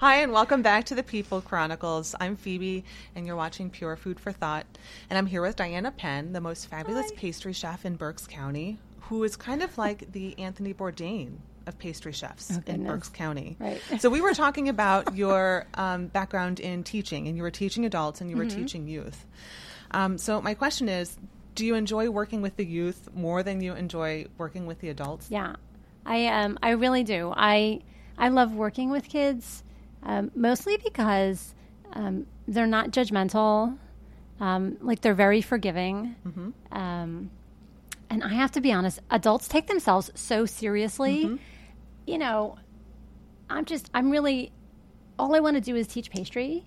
Hi, 0.00 0.16
and 0.16 0.30
welcome 0.32 0.62
back 0.62 0.84
to 0.86 0.94
the 0.94 1.02
People 1.02 1.40
Chronicles. 1.40 2.14
I'm 2.20 2.36
Phoebe, 2.36 2.84
and 3.16 3.26
you're 3.26 3.34
watching 3.36 3.70
Pure 3.70 3.96
Food 3.96 4.20
for 4.20 4.30
Thought. 4.30 4.66
And 5.10 5.18
I'm 5.18 5.26
here 5.26 5.42
with 5.42 5.56
Diana 5.56 5.90
Penn, 5.90 6.32
the 6.32 6.40
most 6.40 6.66
fabulous 6.66 7.10
pastry 7.16 7.52
chef 7.52 7.84
in 7.86 7.96
Berks 7.96 8.26
County, 8.26 8.78
who 9.00 9.24
is 9.24 9.36
kind 9.36 9.62
of 9.62 9.76
like 9.78 10.12
the 10.12 10.38
Anthony 10.38 10.74
Bourdain 10.74 11.38
of 11.66 11.78
pastry 11.78 12.12
chefs 12.12 12.58
in. 12.66 12.84
Berks 12.84 13.08
County. 13.08 13.56
Right. 13.58 13.80
So 13.98 14.08
we 14.10 14.20
were 14.20 14.34
talking 14.34 14.68
about 14.68 15.16
your 15.16 15.66
um, 15.74 16.06
background 16.08 16.60
in 16.60 16.84
teaching, 16.84 17.26
and 17.26 17.36
you 17.36 17.42
were 17.42 17.50
teaching 17.50 17.84
adults 17.86 18.20
and 18.20 18.28
you 18.30 18.36
were 18.36 18.44
Mm-hmm. 18.44 18.60
teaching 18.60 18.86
youth. 18.88 19.24
Um, 19.92 20.18
so 20.18 20.40
my 20.42 20.52
question 20.54 20.88
is, 20.88 21.16
do 21.54 21.66
you 21.66 21.74
enjoy 21.74 22.10
working 22.10 22.42
with 22.42 22.56
the 22.56 22.64
youth 22.64 23.08
more 23.14 23.42
than 23.42 23.60
you 23.60 23.74
enjoy 23.74 24.26
working 24.36 24.66
with 24.66 24.80
the 24.80 24.88
adults? 24.88 25.28
Yeah, 25.30 25.56
I 26.06 26.26
um 26.26 26.58
I 26.62 26.70
really 26.70 27.04
do. 27.04 27.32
I 27.36 27.80
I 28.16 28.28
love 28.28 28.52
working 28.52 28.90
with 28.90 29.08
kids. 29.08 29.64
Um, 30.02 30.30
mostly 30.34 30.76
because 30.76 31.54
um, 31.92 32.26
they're 32.46 32.66
not 32.66 32.90
judgmental. 32.90 33.76
Um, 34.40 34.76
like 34.80 35.00
they're 35.00 35.14
very 35.14 35.40
forgiving. 35.42 36.14
Um, 36.70 37.30
and 38.08 38.22
I 38.22 38.28
have 38.34 38.52
to 38.52 38.60
be 38.60 38.72
honest, 38.72 39.00
adults 39.10 39.48
take 39.48 39.66
themselves 39.66 40.10
so 40.14 40.46
seriously. 40.46 41.38
You 42.06 42.18
know, 42.18 42.56
I'm 43.50 43.64
just, 43.64 43.90
I'm 43.92 44.10
really, 44.10 44.52
all 45.18 45.34
I 45.34 45.40
want 45.40 45.56
to 45.56 45.60
do 45.60 45.74
is 45.74 45.86
teach 45.88 46.10
pastry. 46.10 46.64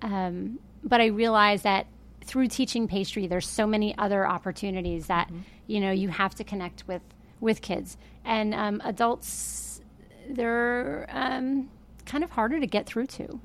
Um, 0.00 0.58
but 0.82 1.00
I 1.00 1.06
realize 1.06 1.62
that 1.62 1.86
through 2.24 2.48
teaching 2.48 2.88
pastry, 2.88 3.26
there's 3.26 3.48
so 3.48 3.66
many 3.66 3.96
other 3.98 4.26
opportunities 4.26 5.06
that, 5.06 5.30
you 5.66 5.80
know, 5.80 5.90
you 5.90 6.08
have 6.08 6.34
to 6.36 6.44
connect 6.44 6.86
with, 6.86 7.02
with 7.40 7.60
kids. 7.60 7.96
And 8.24 8.54
um, 8.54 8.80
adults, 8.84 9.80
they're 10.28 11.06
um, 11.10 11.68
kind 12.06 12.22
of 12.24 12.30
harder 12.30 12.60
to 12.60 12.66
get 12.66 12.86
through 12.86 13.06
to, 13.06 13.40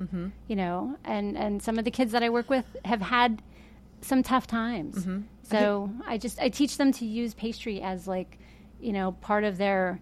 you 0.48 0.56
know, 0.56 0.98
and, 1.04 1.38
and 1.38 1.62
some 1.62 1.78
of 1.80 1.86
the 1.86 1.92
kids 1.92 2.12
that 2.12 2.24
I 2.24 2.30
work 2.30 2.50
with 2.50 2.66
have 2.86 3.02
had 3.02 3.42
some 4.02 4.22
tough 4.24 4.46
times. 4.48 5.06
So 5.44 5.90
I 6.06 6.18
just, 6.18 6.40
I 6.40 6.50
teach 6.50 6.78
them 6.78 6.92
to 6.94 7.06
use 7.06 7.34
pastry 7.34 7.82
as 7.82 8.08
like, 8.08 8.38
you 8.80 8.94
know, 8.94 9.14
part 9.14 9.44
of 9.44 9.58
their, 9.58 10.00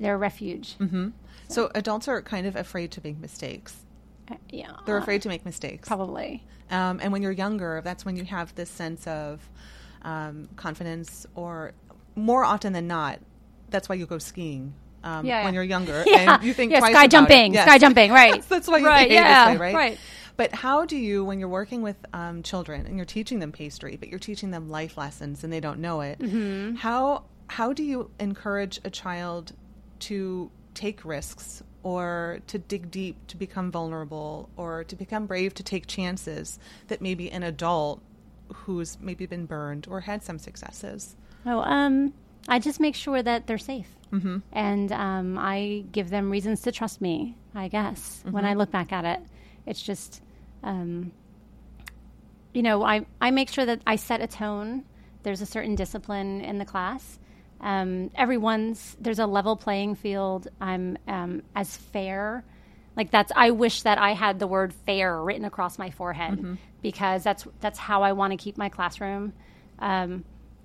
their 0.00 0.16
refuge. 0.16 0.76
So 1.48 1.70
adults 1.74 2.08
are 2.08 2.22
kind 2.22 2.46
of 2.46 2.56
afraid 2.56 2.90
to 2.92 3.00
make 3.04 3.18
mistakes. 3.18 3.84
Uh, 4.30 4.34
yeah. 4.50 4.72
They're 4.86 4.96
afraid 4.98 5.22
to 5.22 5.28
make 5.28 5.44
mistakes. 5.44 5.86
Probably. 5.88 6.44
Um, 6.70 7.00
and 7.02 7.12
when 7.12 7.22
you're 7.22 7.32
younger, 7.32 7.80
that's 7.82 8.04
when 8.04 8.16
you 8.16 8.24
have 8.24 8.54
this 8.54 8.70
sense 8.70 9.06
of 9.06 9.48
um, 10.02 10.48
confidence, 10.56 11.26
or 11.34 11.72
more 12.14 12.44
often 12.44 12.72
than 12.72 12.86
not, 12.86 13.18
that's 13.70 13.88
why 13.88 13.94
you 13.96 14.06
go 14.06 14.18
skiing 14.18 14.74
um, 15.04 15.24
Yeah, 15.26 15.44
when 15.44 15.54
you're 15.54 15.62
younger. 15.62 16.04
Yeah. 16.06 16.34
And 16.36 16.44
you 16.44 16.52
think 16.54 16.72
Yeah, 16.72 16.80
sky 16.80 17.06
jumping. 17.06 17.54
Yes. 17.54 17.66
sky 17.66 17.78
jumping, 17.78 18.10
right. 18.12 18.42
that's 18.48 18.68
why 18.68 18.78
you 18.78 18.86
Right, 18.86 19.10
yeah, 19.10 19.50
this 19.52 19.60
way, 19.60 19.66
right? 19.66 19.74
right. 19.74 19.98
But 20.36 20.52
how 20.54 20.84
do 20.84 20.96
you, 20.96 21.24
when 21.24 21.40
you're 21.40 21.48
working 21.48 21.82
with 21.82 21.96
um, 22.12 22.42
children 22.44 22.86
and 22.86 22.96
you're 22.96 23.04
teaching 23.06 23.40
them 23.40 23.50
pastry, 23.50 23.96
but 23.96 24.08
you're 24.08 24.20
teaching 24.20 24.50
them 24.52 24.68
life 24.70 24.96
lessons 24.96 25.42
and 25.42 25.52
they 25.52 25.58
don't 25.60 25.80
know 25.80 26.00
it, 26.02 26.18
Mm-hmm. 26.20 26.76
how 26.76 27.24
how 27.48 27.72
do 27.72 27.82
you 27.82 28.10
encourage 28.20 28.78
a 28.84 28.90
child 28.90 29.52
to 30.00 30.50
take 30.74 31.02
risks 31.04 31.62
or 31.82 32.40
to 32.48 32.58
dig 32.58 32.90
deep, 32.90 33.16
to 33.28 33.36
become 33.36 33.70
vulnerable, 33.70 34.48
or 34.56 34.84
to 34.84 34.96
become 34.96 35.26
brave 35.26 35.54
to 35.54 35.62
take 35.62 35.86
chances 35.86 36.58
that 36.88 37.00
maybe 37.00 37.30
an 37.30 37.42
adult 37.42 38.02
who's 38.52 38.98
maybe 39.00 39.26
been 39.26 39.46
burned 39.46 39.86
or 39.88 40.00
had 40.00 40.22
some 40.22 40.38
successes? 40.38 41.16
Oh, 41.46 41.60
um, 41.60 42.12
I 42.48 42.58
just 42.58 42.80
make 42.80 42.94
sure 42.94 43.22
that 43.22 43.46
they're 43.46 43.58
safe, 43.58 43.88
mm-hmm. 44.12 44.38
and 44.52 44.92
um, 44.92 45.38
I 45.38 45.84
give 45.92 46.10
them 46.10 46.30
reasons 46.30 46.62
to 46.62 46.72
trust 46.72 47.00
me. 47.00 47.36
I 47.54 47.68
guess 47.68 48.22
when 48.30 48.44
I 48.44 48.54
look 48.54 48.70
back 48.70 48.92
at 48.92 49.04
it, 49.04 49.20
it's 49.66 49.82
just, 49.82 50.22
um, 50.62 51.12
you 52.52 52.62
know, 52.62 52.82
I 52.82 53.06
I 53.20 53.30
make 53.30 53.50
sure 53.50 53.66
that 53.66 53.82
I 53.86 53.96
set 53.96 54.20
a 54.20 54.26
tone. 54.26 54.84
There's 55.22 55.40
a 55.40 55.46
certain 55.46 55.74
discipline 55.74 56.40
in 56.40 56.58
the 56.58 56.64
class. 56.64 57.18
Um, 57.60 58.10
everyone's 58.14 58.96
there's 59.00 59.18
a 59.18 59.26
level 59.26 59.56
playing 59.56 59.96
field. 59.96 60.48
I'm 60.60 60.98
um, 61.06 61.42
as 61.54 61.76
fair. 61.76 62.44
Like 62.96 63.10
that's 63.10 63.32
I 63.34 63.50
wish 63.50 63.82
that 63.82 63.98
I 63.98 64.12
had 64.12 64.38
the 64.38 64.46
word 64.46 64.72
fair 64.86 65.22
written 65.22 65.44
across 65.44 65.78
my 65.78 65.90
forehead 65.90 66.38
because 66.82 67.22
that's 67.22 67.46
that's 67.60 67.78
how 67.78 68.02
I 68.02 68.12
want 68.12 68.32
to 68.32 68.36
keep 68.36 68.56
my 68.58 68.68
classroom. 68.68 69.32
Um, 69.78 70.24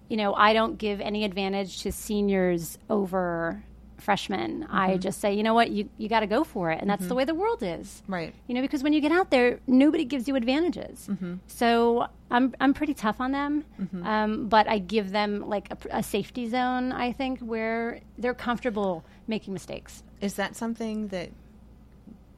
you 0.09 0.17
know, 0.17 0.33
I 0.33 0.53
don't 0.53 0.77
give 0.77 1.01
any 1.01 1.23
advantage 1.25 1.81
to 1.83 1.91
seniors 1.91 2.77
over 2.89 3.63
freshmen. 4.03 4.67
I 4.69 4.91
mm-hmm. 4.91 4.99
just 4.99 5.19
say, 5.19 5.33
you 5.33 5.43
know 5.43 5.53
what, 5.53 5.71
you, 5.71 5.89
you 5.97 6.09
got 6.09 6.19
to 6.19 6.27
go 6.27 6.43
for 6.43 6.71
it. 6.71 6.79
And 6.81 6.89
that's 6.89 7.01
the 7.01 7.07
mm-hmm. 7.09 7.17
way 7.17 7.25
the 7.25 7.33
world 7.35 7.63
is. 7.63 8.03
Right. 8.07 8.33
You 8.47 8.55
know, 8.55 8.61
because 8.61 8.83
when 8.83 8.93
you 8.93 9.01
get 9.01 9.11
out 9.11 9.31
there, 9.31 9.59
nobody 9.65 10.05
gives 10.05 10.27
you 10.27 10.35
advantages. 10.35 11.07
Mm-hmm. 11.09 11.35
So 11.47 12.07
I'm, 12.29 12.53
I'm 12.59 12.73
pretty 12.73 12.93
tough 12.93 13.19
on 13.19 13.31
them. 13.31 13.65
Um, 14.03 14.47
but 14.47 14.67
I 14.67 14.79
give 14.79 15.11
them 15.11 15.47
like 15.47 15.71
a, 15.71 15.99
a 15.99 16.03
safety 16.03 16.49
zone, 16.49 16.91
I 16.91 17.11
think, 17.11 17.39
where 17.39 18.01
they're 18.17 18.33
comfortable 18.33 19.03
making 19.27 19.53
mistakes. 19.53 20.03
Is 20.21 20.35
that 20.35 20.55
something 20.55 21.07
that 21.09 21.29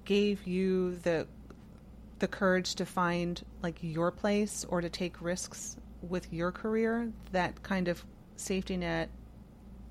gave 0.05 0.45
you 0.45 0.95
the 0.97 1.27
the 2.19 2.27
courage 2.27 2.75
to 2.75 2.85
find 2.85 3.43
like 3.61 3.77
your 3.81 4.09
place 4.09 4.65
or 4.69 4.79
to 4.79 4.89
take 4.89 5.21
risks 5.21 5.75
with 6.01 6.31
your 6.31 6.51
career? 6.51 7.11
That 7.31 7.61
kind 7.63 7.87
of 7.87 8.05
safety 8.35 8.77
net 8.77 9.09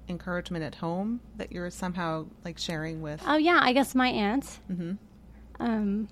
encouragement 0.09 0.65
at 0.65 0.75
home 0.77 1.21
that 1.37 1.51
you're 1.53 1.71
somehow 1.71 2.27
like 2.45 2.59
sharing 2.59 3.01
with 3.03 3.23
Oh, 3.27 3.37
yeah, 3.37 3.59
I 3.63 3.73
guess 3.73 3.95
my 3.95 4.09
aunt. 4.09 4.45
Hmm. 4.67 4.93
Um, 5.61 6.09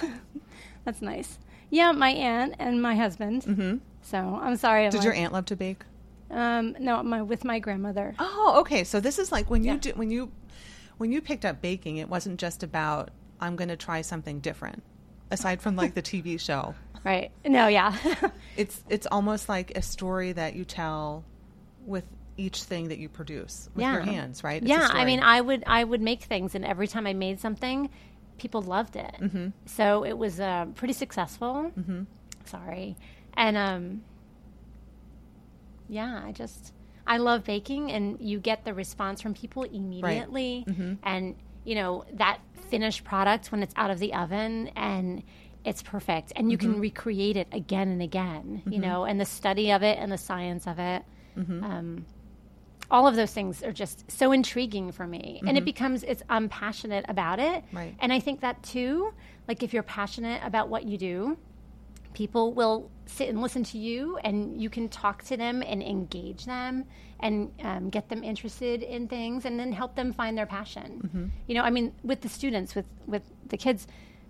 that's 0.84 1.02
nice. 1.02 1.38
Yeah, 1.70 1.92
my 1.92 2.10
aunt 2.10 2.54
and 2.58 2.82
my 2.82 2.94
husband. 2.96 3.42
Mm-hmm. 3.42 3.76
So 4.02 4.18
I'm 4.42 4.56
sorry. 4.56 4.88
Did 4.90 4.98
I'm 5.00 5.04
your 5.04 5.12
like- 5.14 5.22
aunt 5.22 5.32
love 5.32 5.44
to 5.46 5.56
bake? 5.56 5.84
Um, 6.30 6.74
no, 6.80 7.02
my 7.02 7.20
with 7.22 7.44
my 7.44 7.58
grandmother. 7.58 8.14
Oh, 8.18 8.56
okay. 8.60 8.84
So 8.84 9.00
this 9.00 9.18
is 9.18 9.30
like 9.30 9.50
when 9.50 9.64
you 9.64 9.72
Yeah. 9.72 9.78
do 9.78 9.90
when 9.92 10.10
you 10.10 10.32
when 10.96 11.12
you 11.12 11.20
picked 11.20 11.44
up 11.44 11.60
baking, 11.60 11.98
it 11.98 12.08
wasn't 12.08 12.40
just 12.40 12.62
about 12.62 13.10
I'm 13.40 13.54
going 13.56 13.68
to 13.68 13.76
try 13.76 14.00
something 14.02 14.40
different. 14.40 14.82
Aside 15.30 15.60
from 15.60 15.76
like 15.76 15.94
the 15.94 16.02
TV 16.02 16.38
show, 16.48 16.74
Right. 17.04 17.32
No, 17.44 17.66
yeah. 17.66 17.96
it's 18.56 18.82
it's 18.88 19.06
almost 19.10 19.48
like 19.48 19.72
a 19.76 19.82
story 19.82 20.32
that 20.32 20.54
you 20.54 20.64
tell 20.64 21.24
with 21.84 22.04
each 22.36 22.62
thing 22.62 22.88
that 22.88 22.98
you 22.98 23.08
produce 23.08 23.68
with 23.74 23.82
yeah. 23.82 23.92
your 23.92 24.02
hands, 24.02 24.42
right? 24.42 24.62
It's 24.62 24.70
yeah. 24.70 24.88
I 24.90 25.04
mean, 25.04 25.20
I 25.20 25.40
would 25.40 25.64
I 25.66 25.84
would 25.84 26.00
make 26.00 26.22
things, 26.22 26.54
and 26.54 26.64
every 26.64 26.88
time 26.88 27.06
I 27.06 27.12
made 27.12 27.40
something, 27.40 27.90
people 28.38 28.62
loved 28.62 28.96
it. 28.96 29.14
Mm-hmm. 29.20 29.48
So 29.66 30.04
it 30.04 30.16
was 30.16 30.40
uh, 30.40 30.66
pretty 30.74 30.94
successful. 30.94 31.72
Mm-hmm. 31.78 32.02
Sorry, 32.46 32.96
and 33.34 33.56
um, 33.56 34.02
yeah, 35.88 36.22
I 36.24 36.32
just 36.32 36.72
I 37.06 37.18
love 37.18 37.44
baking, 37.44 37.92
and 37.92 38.18
you 38.20 38.40
get 38.40 38.64
the 38.64 38.74
response 38.74 39.20
from 39.20 39.34
people 39.34 39.64
immediately, 39.64 40.64
and 41.02 41.36
you 41.64 41.74
know 41.74 42.04
that 42.14 42.40
finished 42.70 43.04
product 43.04 43.52
when 43.52 43.62
it's 43.62 43.74
out 43.76 43.90
of 43.90 43.98
the 43.98 44.14
oven 44.14 44.68
and 44.74 45.22
it's 45.64 45.82
perfect, 45.82 46.32
and 46.34 46.50
you 46.50 46.58
can 46.58 46.80
recreate 46.80 47.36
it 47.36 47.46
again 47.52 47.88
and 47.88 48.02
again. 48.02 48.62
You 48.66 48.80
know, 48.80 49.04
and 49.04 49.20
the 49.20 49.26
study 49.26 49.70
of 49.70 49.82
it 49.82 49.98
and 49.98 50.10
the 50.10 50.18
science 50.18 50.66
of 50.66 50.78
it. 50.78 51.04
Um, 51.36 52.04
all 52.92 53.08
of 53.08 53.16
those 53.16 53.32
things 53.32 53.62
are 53.62 53.72
just 53.72 54.08
so 54.10 54.30
intriguing 54.32 54.92
for 54.92 55.06
me. 55.06 55.40
And 55.46 55.56
it 55.56 55.64
becomes 55.64 56.04
it's 56.04 56.22
i'm 56.28 56.48
passionate 56.48 57.04
about 57.08 57.38
it. 57.40 57.64
Right. 57.72 57.94
and 57.98 58.12
i 58.12 58.20
think 58.20 58.40
that 58.40 58.62
too 58.62 59.12
like 59.48 59.62
if 59.62 59.72
you're 59.72 59.82
passionate 59.82 60.40
about 60.44 60.68
what 60.68 60.84
you 60.84 60.98
do 60.98 61.38
people 62.12 62.52
will 62.52 62.90
sit 63.06 63.28
and 63.30 63.40
listen 63.40 63.64
to 63.64 63.78
you 63.78 64.18
and 64.18 64.60
you 64.60 64.68
can 64.68 64.86
talk 64.88 65.22
to 65.24 65.36
them 65.36 65.62
and 65.66 65.82
engage 65.82 66.44
them 66.44 66.84
and 67.20 67.50
um, 67.62 67.88
get 67.88 68.08
them 68.10 68.22
interested 68.22 68.82
in 68.82 69.08
things 69.08 69.46
and 69.46 69.58
then 69.58 69.72
help 69.72 69.94
them 69.94 70.12
find 70.12 70.36
their 70.36 70.46
passion. 70.46 71.32
You 71.46 71.54
know 71.54 71.62
i 71.62 71.70
mean 71.70 71.92
with 72.02 72.20
the 72.20 72.28
students 72.28 72.74
with 72.74 72.86
with 73.06 73.22
the 73.48 73.56
kids 73.56 73.86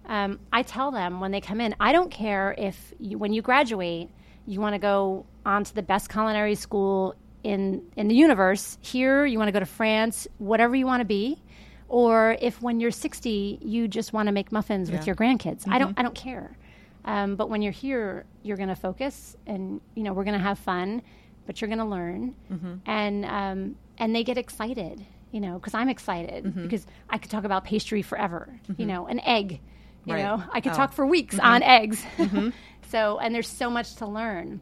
um, 0.07 0.39
i 0.53 0.63
tell 0.63 0.91
them 0.91 1.21
when 1.21 1.31
they 1.33 1.41
come 1.41 1.61
in 1.61 1.75
i 1.81 1.93
don't 1.93 2.11
care 2.11 2.55
if 2.57 2.95
you, 2.99 3.19
when 3.19 3.33
you 3.33 3.43
graduate 3.43 4.09
you 4.47 4.61
want 4.61 4.75
to 4.75 4.79
go 4.79 5.27
on 5.47 5.65
to 5.65 5.75
the 5.75 5.83
best 5.83 6.09
culinary 6.09 6.55
school 6.55 7.15
in 7.43 7.83
in 7.97 8.09
the 8.09 8.15
universe 8.15 8.79
here 8.81 9.25
you 9.27 9.39
want 9.39 9.49
to 9.49 9.53
go 9.53 9.59
to 9.61 9.67
france 9.67 10.27
whatever 10.39 10.75
you 10.77 10.87
want 10.87 11.01
to 11.01 11.05
be 11.05 11.41
or 11.89 12.37
if 12.41 12.63
when 12.63 12.81
you're 12.81 12.91
60 12.91 13.59
you 13.61 13.89
just 13.89 14.13
want 14.13 14.27
to 14.29 14.33
make 14.33 14.51
muffins 14.53 14.89
Yeah. 14.89 14.97
with 14.99 15.07
your 15.07 15.17
grandkids. 15.17 15.65
I 15.69 15.79
don't 15.79 15.91
mm-hmm. 15.91 16.01
i 16.01 16.03
don't 16.03 16.15
care. 16.15 16.57
Um, 17.05 17.35
but 17.37 17.51
when 17.51 17.63
you're 17.63 17.73
here 17.73 18.25
you're 18.43 18.57
going 18.57 18.69
to 18.69 18.77
focus 18.77 19.37
and 19.47 19.81
you 19.95 20.03
know 20.05 20.13
we're 20.13 20.25
going 20.25 20.39
to 20.39 20.45
have 20.45 20.59
fun 20.59 21.03
but 21.47 21.61
you're 21.61 21.69
going 21.69 21.79
to 21.81 21.85
learn 21.85 22.35
mm-hmm. 22.51 22.75
and 22.87 23.25
um, 23.25 23.77
and 23.99 24.15
they 24.15 24.23
get 24.25 24.39
excited 24.39 25.05
you 25.33 25.41
know 25.41 25.55
because 25.59 25.75
i'm 25.75 25.89
excited 25.89 26.45
mm-hmm. 26.45 26.63
because 26.63 26.87
i 27.11 27.19
could 27.19 27.31
talk 27.31 27.45
about 27.45 27.65
pastry 27.65 28.03
forever 28.03 28.59
you 28.77 28.87
know 28.87 29.07
an 29.07 29.19
egg 29.21 29.61
you 30.05 30.15
Right. 30.15 30.23
know? 30.25 30.43
I 30.53 30.61
could 30.61 30.73
Oh. 30.73 30.77
talk 30.77 30.93
for 30.93 31.07
weeks 31.07 31.39
on 31.39 31.63
eggs. 31.63 32.05
So 32.89 33.19
and 33.19 33.35
there's 33.35 33.49
so 33.49 33.71
much 33.71 33.95
to 33.97 34.07
learn 34.07 34.61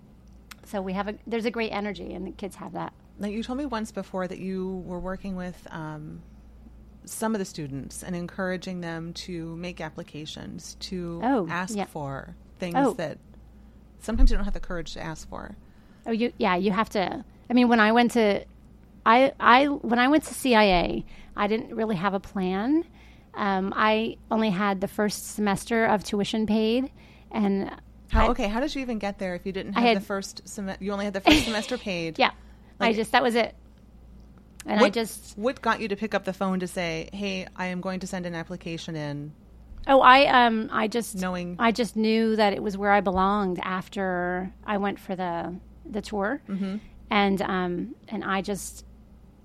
so 0.65 0.81
we 0.83 0.93
have 0.93 1.09
a 1.09 1.15
there's 1.27 1.45
a 1.47 1.51
great 1.51 1.71
energy 1.71 2.13
and 2.15 2.27
the 2.27 2.33
kids 2.33 2.57
have 2.57 2.73
that 2.73 2.93
Now 3.19 3.29
you 3.29 3.43
told 3.43 3.59
me 3.59 3.67
once 3.67 3.93
before 3.93 4.27
that 4.29 4.39
you 4.39 4.83
were 4.87 5.01
working 5.01 5.37
with 5.37 5.67
um, 5.71 6.23
some 7.05 7.35
of 7.35 7.39
the 7.39 7.45
students 7.45 8.03
and 8.03 8.15
encouraging 8.15 8.81
them 8.81 9.13
to 9.15 9.57
make 9.57 9.81
applications 9.81 10.77
to 10.81 11.21
Oh, 11.25 11.47
ask 11.51 11.77
yeah. 11.77 11.87
for 11.87 12.37
things 12.59 12.77
Oh. 12.79 12.93
that 12.95 13.19
sometimes 14.01 14.31
you 14.31 14.37
don't 14.37 14.45
have 14.45 14.55
the 14.55 14.61
courage 14.61 14.93
to 14.95 15.01
ask 15.03 15.29
for. 15.29 15.57
Oh, 16.07 16.13
you 16.13 16.33
yeah, 16.39 16.57
you 16.57 16.71
have 16.73 16.89
to. 16.91 17.25
I 17.49 17.53
mean, 17.53 17.69
when 17.69 17.81
I 17.81 17.93
went 17.93 18.13
to, 18.13 18.45
I 19.05 19.33
I 19.41 19.67
when 19.67 19.99
I 19.99 20.09
went 20.09 20.25
to 20.25 20.35
CIA, 20.35 21.05
I 21.37 21.47
didn't 21.47 21.75
really 21.75 21.97
have 21.97 22.15
a 22.15 22.21
plan. 22.21 22.85
Um, 23.35 23.73
I 23.77 24.17
only 24.31 24.51
had 24.51 24.81
the 24.81 24.89
first 24.89 25.35
semester 25.35 25.85
of 25.85 26.03
tuition 26.05 26.47
paid, 26.47 26.91
and 27.31 27.71
How 28.11 28.27
I- 28.27 28.31
okay? 28.31 28.49
How 28.49 28.61
did 28.61 28.75
you 28.75 28.83
even 28.83 28.99
get 28.99 29.19
there 29.19 29.35
if 29.35 29.47
you 29.47 29.53
didn't 29.53 29.73
have 29.75 29.83
had- 29.85 29.97
the 29.97 30.01
first 30.03 30.47
semester? 30.49 30.85
You 30.85 30.93
only 30.93 31.05
had 31.05 31.15
the 31.15 31.21
first 31.21 31.45
semester 31.45 31.79
paid. 31.89 32.19
yeah, 32.19 32.31
I 32.79 32.93
just 32.93 33.13
that 33.13 33.23
was 33.23 33.35
it. 33.35 33.55
And 34.67 34.81
what, 34.81 34.89
I 34.89 34.91
just 34.91 35.39
what 35.39 35.63
got 35.63 35.81
you 35.81 35.89
to 35.89 35.97
pick 35.97 36.15
up 36.15 36.25
the 36.25 36.33
phone 36.35 36.61
to 36.61 36.67
say, 36.67 37.09
"Hey, 37.13 37.47
I 37.57 37.67
am 37.67 37.81
going 37.81 38.01
to 38.01 38.07
send 38.07 38.27
an 38.27 38.35
application 38.35 38.95
in. 38.95 39.33
Oh, 39.87 40.01
I 40.03 40.27
um, 40.47 40.69
I 40.71 40.87
just 40.89 41.17
Knowing- 41.17 41.57
I 41.59 41.73
just 41.73 41.97
knew 41.97 42.37
that 42.37 42.53
it 42.53 42.63
was 42.63 42.77
where 42.77 42.93
I 42.93 43.01
belonged 43.01 43.59
after 43.63 44.53
I 44.67 44.77
went 44.77 44.99
for 44.99 45.17
the 45.17 45.55
the 45.87 46.03
tour, 46.03 46.43
Mm-hmm. 46.49 46.77
and 47.11 47.43
um, 47.43 47.95
and 48.09 48.23
I 48.23 48.43
just 48.43 48.85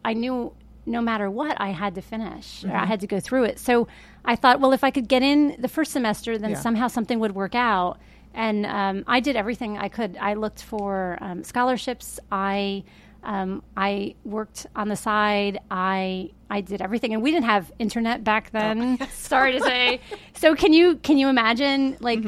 I 0.04 0.14
knew 0.14 0.54
no 0.86 1.02
matter 1.02 1.32
what 1.32 1.60
I 1.60 1.70
had 1.70 1.96
to 1.96 2.02
finish, 2.02 2.62
Mm-hmm. 2.64 2.76
I 2.76 2.86
had 2.86 3.00
to 3.00 3.08
go 3.08 3.20
through 3.22 3.46
it. 3.46 3.58
So 3.60 3.88
I 4.26 4.36
thought, 4.36 4.60
well, 4.60 4.74
if 4.74 4.84
I 4.84 4.92
could 4.92 5.08
get 5.08 5.24
in 5.24 5.56
the 5.60 5.68
first 5.70 5.92
semester, 5.94 6.38
then 6.38 6.52
Yeah. 6.52 6.60
somehow 6.60 6.90
something 6.90 7.20
would 7.22 7.34
work 7.34 7.56
out. 7.56 7.98
And 8.36 8.66
um, 8.66 9.04
I 9.08 9.22
did 9.22 9.36
everything 9.36 9.78
I 9.78 9.88
could. 9.90 10.18
I 10.20 10.34
looked 10.36 10.62
for 10.62 11.18
um, 11.22 11.44
scholarships. 11.44 12.20
I 12.32 12.84
um, 13.24 13.64
I 13.76 14.14
worked 14.24 14.68
on 14.76 14.88
the 14.90 14.96
side. 14.96 15.60
I 15.72 16.30
I 16.50 16.62
did 16.62 16.82
everything, 16.82 17.14
and 17.14 17.24
we 17.24 17.32
didn't 17.32 17.46
have 17.46 17.72
internet 17.80 18.24
back 18.24 18.52
Oh, 18.54 18.60
then. 18.60 19.00
Sorry 19.14 19.54
to 19.54 19.62
say. 19.62 20.00
So 20.36 20.54
can 20.54 20.74
you 20.74 20.98
can 20.98 21.18
you 21.18 21.30
imagine 21.30 21.98
like 22.02 22.20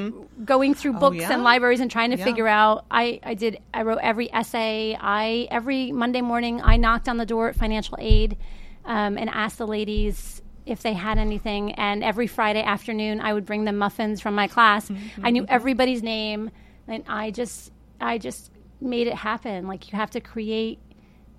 going 0.46 0.74
through 0.74 0.94
books 0.94 1.18
Mm-hmm. 1.18 1.26
Oh, 1.26 1.30
yeah. 1.30 1.34
and 1.34 1.44
libraries 1.44 1.82
and 1.82 1.92
trying 1.92 2.12
to 2.12 2.18
Yeah. 2.18 2.24
figure 2.24 2.48
out? 2.48 2.86
I 2.90 3.20
I 3.22 3.34
did. 3.36 3.60
I 3.74 3.82
wrote 3.84 4.00
every 4.02 4.34
essay. 4.34 4.98
I 5.00 5.48
every 5.52 5.92
Monday 5.92 6.22
morning 6.22 6.62
I 6.64 6.78
knocked 6.78 7.08
on 7.10 7.18
the 7.18 7.26
door 7.28 7.50
at 7.50 7.56
financial 7.56 7.98
aid 8.00 8.38
um, 8.86 9.18
and 9.18 9.30
asked 9.30 9.58
the 9.60 9.68
ladies 9.68 10.42
if 10.68 10.82
they 10.82 10.94
had 10.94 11.18
anything. 11.18 11.72
And 11.74 12.04
every 12.04 12.28
Friday 12.28 12.62
afternoon 12.64 13.20
I 13.22 13.34
would 13.34 13.46
bring 13.46 13.64
them 13.66 13.78
muffins 13.78 14.22
from 14.22 14.36
my 14.36 14.48
class. 14.48 14.90
Mm-hmm. 14.90 15.26
I 15.26 15.30
knew 15.32 15.46
everybody's 15.48 16.04
name, 16.04 16.52
and 16.88 17.04
I 17.08 17.32
just 17.32 17.72
I 18.02 18.18
just 18.18 18.52
made 18.82 19.08
it 19.08 19.16
happen. 19.16 19.68
Like 19.68 19.92
you 19.92 19.98
have 19.98 20.12
to 20.12 20.22
create 20.22 20.80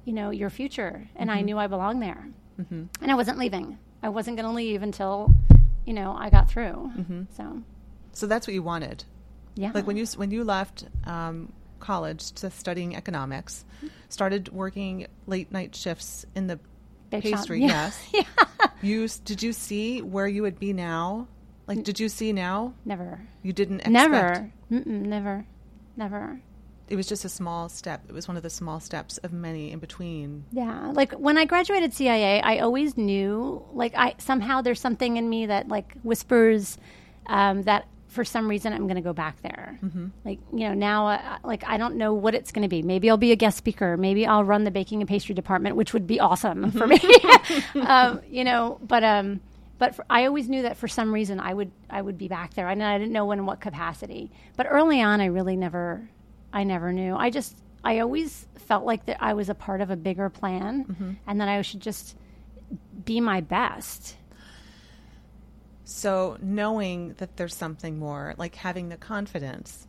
you 0.04 0.12
know 0.14 0.30
your 0.30 0.48
future 0.50 1.06
and 1.16 1.28
Mm-hmm. 1.28 1.38
i 1.38 1.42
knew 1.42 1.58
i 1.58 1.66
belonged 1.66 2.00
there 2.02 2.28
and 2.70 2.88
i 3.12 3.14
wasn't 3.14 3.36
leaving 3.38 3.76
i 4.02 4.08
wasn't 4.08 4.36
going 4.38 4.48
to 4.48 4.54
leave 4.54 4.82
until 4.82 5.30
you 5.84 5.92
know 5.92 6.16
i 6.18 6.30
got 6.30 6.48
through 6.48 6.90
Mm-hmm. 6.98 7.22
so 7.36 7.62
So 8.14 8.26
that's 8.26 8.46
what 8.46 8.54
you 8.54 8.62
wanted. 8.62 9.04
yeah 9.54 9.70
Like 9.74 9.86
when 9.86 9.98
you 9.98 10.06
when 10.16 10.30
you 10.30 10.44
left 10.44 10.86
um, 11.04 11.52
college 11.78 12.32
to 12.40 12.50
studying 12.50 12.96
economics, 12.96 13.64
started 14.08 14.48
working 14.48 15.06
late 15.26 15.52
night 15.52 15.76
shifts 15.76 16.24
in 16.34 16.46
the 16.46 16.58
Bake 17.10 17.24
shop. 17.24 17.38
pastry. 17.38 17.60
Yeah. 17.60 17.90
Yes. 18.14 18.26
You 18.82 19.08
did 19.24 19.42
you 19.42 19.52
see 19.52 20.02
where 20.02 20.28
you 20.28 20.42
would 20.42 20.58
be 20.60 20.72
now? 20.72 21.26
Like, 21.66 21.82
did 21.82 21.98
you 22.00 22.08
see 22.08 22.32
now? 22.32 22.74
never 22.84 23.20
You 23.42 23.52
didn't 23.52 23.80
expect. 23.80 23.92
never 23.92 24.52
Mm-mm, 24.70 24.86
never 25.02 25.44
never 25.96 26.40
It 26.88 26.96
was 26.96 27.06
just 27.08 27.24
a 27.24 27.28
small 27.28 27.68
step. 27.68 28.02
It 28.08 28.12
was 28.12 28.28
one 28.28 28.36
of 28.36 28.42
the 28.44 28.50
small 28.50 28.78
steps 28.80 29.18
of 29.18 29.32
many 29.32 29.72
in 29.72 29.78
between. 29.80 30.44
yeah 30.52 30.92
like 30.94 31.12
when 31.12 31.36
i 31.38 31.44
graduated 31.44 31.92
cia 31.92 32.40
i 32.40 32.58
always 32.58 32.96
knew 32.96 33.64
like 33.72 33.94
i 33.96 34.14
somehow 34.18 34.62
there's 34.62 34.80
something 34.80 35.16
in 35.16 35.28
me 35.28 35.46
that 35.46 35.68
like 35.68 35.94
whispers 36.02 36.78
um, 37.26 37.62
that 37.64 37.86
for 38.08 38.24
some 38.24 38.48
reason 38.48 38.72
i'm 38.72 38.86
going 38.86 38.96
to 38.96 39.00
go 39.02 39.12
back 39.12 39.40
there 39.42 39.78
like 40.24 40.38
you 40.52 40.68
know 40.68 40.74
now 40.74 41.06
uh, 41.08 41.38
like 41.44 41.62
i 41.66 41.76
don't 41.76 41.94
know 41.94 42.12
what 42.12 42.34
it's 42.34 42.50
going 42.50 42.62
to 42.62 42.68
be 42.68 42.82
maybe 42.82 43.08
i'll 43.08 43.16
be 43.16 43.32
a 43.32 43.36
guest 43.36 43.56
speaker 43.56 43.96
maybe 43.96 44.26
i'll 44.26 44.44
run 44.44 44.64
the 44.64 44.70
baking 44.70 45.00
and 45.00 45.08
pastry 45.08 45.34
department 45.34 45.76
which 45.76 45.92
would 45.92 46.06
be 46.06 46.18
awesome 46.18 46.70
for 46.72 46.86
me 46.86 46.98
um, 47.82 48.20
you 48.28 48.44
know 48.44 48.78
but 48.82 49.04
um 49.04 49.40
but 49.78 49.94
for, 49.94 50.04
I 50.10 50.26
always 50.26 50.48
knew 50.48 50.62
that 50.62 50.76
for 50.76 50.88
some 50.88 51.14
reason 51.14 51.38
I 51.38 51.54
would 51.54 51.70
I 51.88 52.02
would 52.02 52.18
be 52.18 52.28
back 52.28 52.54
there. 52.54 52.66
I, 52.68 52.72
I 52.72 52.98
didn't 52.98 53.12
know 53.12 53.26
when 53.26 53.38
in 53.38 53.46
what 53.46 53.60
capacity. 53.60 54.30
But 54.56 54.66
early 54.68 55.00
on, 55.00 55.20
I 55.20 55.26
really 55.26 55.56
never 55.56 56.08
I 56.52 56.64
never 56.64 56.92
knew. 56.92 57.14
I 57.14 57.30
just 57.30 57.56
I 57.84 58.00
always 58.00 58.46
felt 58.56 58.84
like 58.84 59.06
that 59.06 59.22
I 59.22 59.34
was 59.34 59.48
a 59.48 59.54
part 59.54 59.80
of 59.80 59.90
a 59.90 59.96
bigger 59.96 60.28
plan, 60.28 60.84
and 61.26 61.40
that 61.40 61.48
I 61.48 61.62
should 61.62 61.80
just 61.80 62.16
be 63.04 63.20
my 63.20 63.40
best. 63.40 64.16
So 65.90 66.36
knowing 66.42 67.14
that 67.14 67.38
there's 67.38 67.54
something 67.54 67.98
more, 67.98 68.34
like 68.36 68.54
having 68.54 68.90
the 68.90 68.98
confidence 68.98 69.86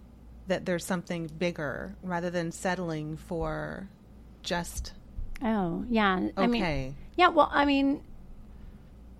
that 0.47 0.65
there's 0.65 0.85
something 0.85 1.27
bigger, 1.27 1.93
rather 2.01 2.29
than 2.29 2.53
settling 2.53 3.17
for 3.17 3.89
just 4.41 4.93
Oh 5.43 5.83
yeah, 5.89 6.29
I 6.37 6.47
mean 6.47 6.95
yeah. 7.17 7.27
Well, 7.27 7.49
I 7.51 7.65
mean 7.65 8.01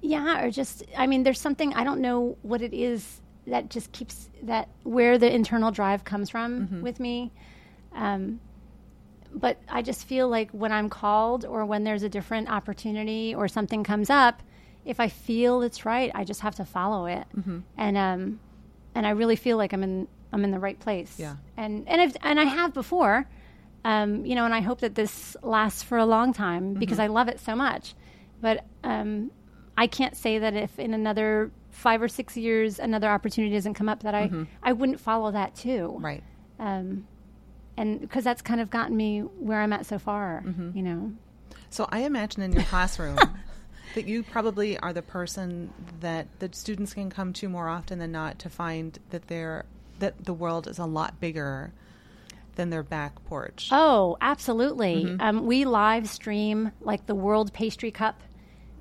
yeah, 0.01 0.41
or 0.41 0.51
just 0.51 0.83
I 0.97 1.05
mean 1.05 1.23
there's 1.23 1.41
something 1.41 1.73
I 1.73 1.83
don't 1.83 1.99
know 1.99 2.37
what 2.43 2.61
it 2.61 2.73
is 2.73 3.19
that 3.45 3.69
just 3.69 3.91
keeps 3.91 4.29
that 4.43 4.69
where 4.83 5.17
the 5.17 5.29
internal 5.29 5.71
drive 5.71 6.05
comes 6.05 6.29
from 6.29 6.81
with 6.81 7.01
me. 7.01 7.33
Um, 7.93 8.39
but 9.33 9.57
I 9.67 9.81
just 9.81 10.07
feel 10.07 10.29
like 10.29 10.49
when 10.51 10.71
I'm 10.71 10.89
called 10.89 11.43
or 11.43 11.65
when 11.65 11.83
there's 11.83 12.03
a 12.03 12.09
different 12.09 12.49
opportunity 12.49 13.35
or 13.35 13.49
something 13.49 13.83
comes 13.83 14.09
up, 14.09 14.41
if 14.89 14.99
I 14.99 15.07
feel 15.07 15.61
it's 15.61 15.85
right, 15.85 16.11
I 16.15 16.23
just 16.23 16.41
have 16.41 16.55
to 16.55 16.65
follow 16.65 17.05
it. 17.05 17.25
And 17.77 17.97
um, 17.97 18.39
and 18.95 19.05
I 19.07 19.11
really 19.11 19.35
feel 19.35 19.57
like 19.57 19.71
I'm 19.73 19.83
in 19.83 20.07
I'm 20.33 20.43
in 20.43 20.51
the 20.51 20.59
right 20.59 20.79
place. 20.79 21.15
Yeah. 21.17 21.35
And 21.57 21.87
and 21.87 22.01
I've, 22.01 22.17
and 22.21 22.39
I 22.39 22.43
have 22.45 22.73
before. 22.73 23.27
Um, 23.85 24.25
you 24.25 24.35
know, 24.35 24.43
and 24.43 24.53
I 24.53 24.59
hope 24.59 24.81
that 24.81 24.95
this 24.95 25.37
lasts 25.41 25.83
for 25.83 25.97
a 25.97 26.05
long 26.05 26.33
time 26.33 26.73
because 26.73 26.99
I 26.99 27.07
love 27.07 27.29
it 27.29 27.39
so 27.39 27.55
much. 27.55 27.95
But 28.41 28.65
um, 28.83 29.31
I 29.77 29.87
can't 29.87 30.17
say 30.17 30.37
that 30.39 30.53
if 30.53 30.77
in 30.79 30.93
another 30.93 31.51
five 31.71 32.01
or 32.01 32.09
six 32.09 32.35
years 32.35 32.77
another 32.79 33.07
opportunity 33.07 33.53
doesn't 33.55 33.75
come 33.75 33.87
up 33.87 34.03
that 34.03 34.13
I 34.15 34.29
I 34.61 34.73
wouldn't 34.73 34.99
follow 34.99 35.31
that 35.31 35.55
too 35.55 35.95
Right. 35.99 36.23
um, 36.59 37.05
and 37.77 38.01
because 38.01 38.23
that's 38.25 38.41
kind 38.41 38.59
of 38.59 38.69
gotten 38.69 38.97
me 38.97 39.19
where 39.21 39.61
I'm 39.61 39.71
at 39.71 39.85
so 39.85 39.97
far, 39.99 40.43
Mm-hmm. 40.45 40.75
you 40.77 40.83
know. 40.83 41.13
So 41.69 41.87
I 41.89 41.99
imagine 42.01 42.41
in 42.41 42.51
your 42.51 42.63
classroom 42.63 43.17
that 43.95 44.07
you 44.07 44.23
probably 44.23 44.77
are 44.77 44.93
the 44.93 45.01
person 45.01 45.73
that 45.99 46.27
the 46.39 46.49
students 46.51 46.93
can 46.93 47.09
come 47.09 47.33
to 47.33 47.49
more 47.49 47.67
often 47.67 47.99
than 47.99 48.11
not 48.11 48.39
to 48.39 48.49
find 48.49 48.99
that 49.09 49.27
they're 49.27 49.65
that 49.99 50.25
the 50.25 50.33
world 50.33 50.67
is 50.67 50.79
a 50.79 50.85
lot 50.85 51.19
bigger 51.19 51.73
than 52.55 52.69
their 52.69 52.83
back 52.83 53.23
porch. 53.25 53.69
Oh, 53.71 54.17
absolutely. 54.21 55.05
Mm-hmm. 55.05 55.21
Um, 55.21 55.45
we 55.45 55.65
live 55.65 56.09
stream 56.09 56.71
like 56.81 57.05
the 57.05 57.15
World 57.15 57.53
Pastry 57.53 57.91
Cup. 57.91 58.21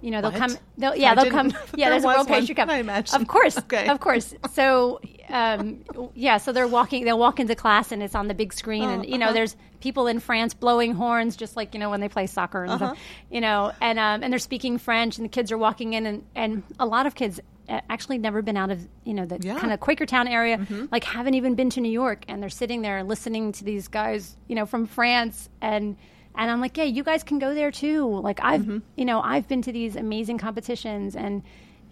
You 0.01 0.11
know, 0.13 0.21
they'll 0.21 0.31
What? 0.31 0.39
come. 0.41 0.57
They'll, 0.77 0.95
yeah, 0.97 1.13
I 1.13 1.15
they'll 1.17 1.31
come. 1.31 1.49
Yeah, 1.77 1.91
there 1.91 1.91
there's 1.91 2.05
a 2.05 2.07
World 2.07 2.29
Pastry 2.29 2.55
Cup. 2.55 2.69
I 2.69 2.79
imagine. 2.79 3.21
Of 3.21 3.27
course, 3.27 3.59
Okay. 3.59 3.89
of 3.89 3.99
course. 4.01 4.35
So, 4.53 5.01
um, 5.29 5.85
yeah, 6.15 6.37
so 6.39 6.53
they're 6.53 6.69
walking. 6.69 7.05
They'll 7.05 7.19
walk 7.19 7.41
into 7.41 7.55
class 7.55 7.91
and 7.93 8.03
it's 8.03 8.15
on 8.15 8.29
the 8.29 8.35
big 8.35 8.53
screen, 8.53 8.85
Oh, 8.85 8.89
and 8.91 9.07
you 9.07 9.19
know, 9.19 9.27
uh-huh. 9.27 9.35
there's 9.35 9.57
people 9.81 10.07
in 10.07 10.21
France 10.21 10.55
blowing 10.55 10.93
horns, 10.95 11.37
just 11.37 11.57
like 11.57 11.75
you 11.75 11.81
know 11.81 11.91
when 11.91 12.01
they 12.01 12.09
play 12.09 12.27
soccer 12.27 12.63
and 12.63 12.73
Uh-huh. 12.73 12.87
stuff. 12.95 12.99
You 13.31 13.41
know, 13.41 13.73
and 13.81 13.99
um, 13.99 14.23
and 14.23 14.33
they're 14.33 14.39
speaking 14.39 14.79
French, 14.79 15.19
and 15.19 15.25
the 15.25 15.29
kids 15.31 15.51
are 15.53 15.59
walking 15.59 15.93
in, 15.95 16.07
and 16.07 16.25
and 16.37 16.63
a 16.79 16.87
lot 16.87 17.07
of 17.07 17.15
kids 17.15 17.41
uh, 17.69 17.81
actually 17.91 18.19
never 18.19 18.41
been 18.41 18.57
out 18.57 18.71
of 18.71 18.87
you 19.05 19.15
know 19.15 19.27
the 19.27 19.39
Yeah. 19.41 19.53
Mm-hmm. 19.55 19.61
kind 19.61 19.73
of 19.73 19.81
Quakertown 19.81 20.31
area, 20.31 20.65
like 20.93 21.03
haven't 21.05 21.35
even 21.35 21.55
been 21.57 21.71
to 21.71 21.81
New 21.81 21.91
York, 21.93 22.25
and 22.29 22.41
they're 22.43 22.49
sitting 22.51 22.83
there 22.83 23.03
listening 23.03 23.51
to 23.53 23.65
these 23.65 23.89
guys, 23.89 24.37
you 24.47 24.55
know, 24.55 24.65
from 24.65 24.87
France, 24.87 25.49
and 25.61 25.97
and 26.39 26.51
I'm 26.51 26.61
like, 26.63 26.79
yeah, 26.79 26.85
you 26.85 27.03
guys 27.03 27.23
can 27.23 27.39
go 27.39 27.53
there 27.55 27.71
too. 27.71 28.07
Like 28.21 28.39
I've, 28.43 28.63
Mm-hmm. 28.63 28.79
you 28.97 29.05
know, 29.05 29.21
I've 29.21 29.47
been 29.49 29.61
to 29.63 29.73
these 29.73 29.97
amazing 29.97 30.39
competitions, 30.39 31.15
and 31.17 31.43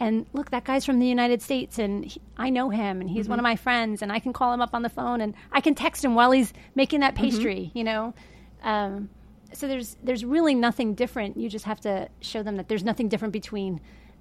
and 0.00 0.26
look, 0.32 0.50
that 0.50 0.64
guy's 0.64 0.84
from 0.86 0.98
the 1.00 1.06
United 1.06 1.42
States, 1.42 1.78
and 1.78 2.04
he, 2.04 2.20
I 2.38 2.48
know 2.50 2.70
him, 2.70 3.00
and 3.00 3.10
he's 3.10 3.24
Mm-hmm. 3.24 3.32
one 3.32 3.38
of 3.40 3.42
my 3.42 3.56
friends, 3.56 4.00
and 4.02 4.10
I 4.12 4.20
can 4.20 4.32
call 4.32 4.52
him 4.54 4.60
up 4.62 4.72
on 4.72 4.82
the 4.82 4.88
phone, 4.88 5.20
and 5.20 5.34
I 5.52 5.60
can 5.60 5.74
text 5.74 6.04
him 6.04 6.14
while 6.14 6.30
he's 6.30 6.52
making 6.74 7.00
that 7.00 7.14
Mm-hmm. 7.14 7.24
pastry, 7.24 7.70
you 7.74 7.84
know. 7.84 8.14
Um, 8.62 9.10
so 9.52 9.68
there's 9.68 9.96
there's 10.02 10.24
really 10.24 10.54
nothing 10.54 10.94
different. 10.94 11.36
You 11.36 11.48
just 11.48 11.64
have 11.66 11.80
to 11.80 12.08
show 12.20 12.42
them 12.42 12.56
that 12.56 12.68
there's 12.68 12.84
nothing 12.84 13.08
different 13.08 13.32
between 13.32 13.80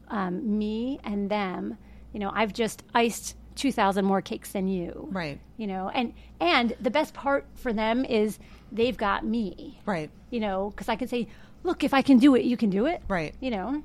um, 0.10 0.58
me 0.58 1.00
and 1.04 1.30
them. 1.30 1.78
You 2.14 2.20
know, 2.20 2.32
I've 2.34 2.54
just 2.54 2.84
iced 2.94 3.36
two 3.56 3.72
thousand 3.72 4.06
more 4.06 4.22
cakes 4.22 4.52
than 4.52 4.68
you. 4.68 5.08
Right. 5.12 5.40
You 5.58 5.68
know, 5.68 5.90
and 5.90 6.14
and 6.40 6.76
the 6.80 6.92
best 6.92 7.14
part 7.14 7.46
for 7.56 7.74
them 7.74 8.06
is 8.06 8.40
they've 8.72 8.98
got 8.98 9.26
me. 9.26 9.80
Right. 9.86 10.10
You 10.30 10.40
know, 10.42 10.70
because 10.70 10.90
I 10.90 10.96
can 10.96 11.08
say, 11.08 11.28
look, 11.64 11.84
if 11.84 11.94
I 11.94 12.02
can 12.02 12.18
do 12.18 12.36
it, 12.36 12.44
you 12.44 12.58
can 12.58 12.70
do 12.70 12.86
it. 12.86 13.02
Right. 13.08 13.34
You 13.40 13.52
know, 13.52 13.84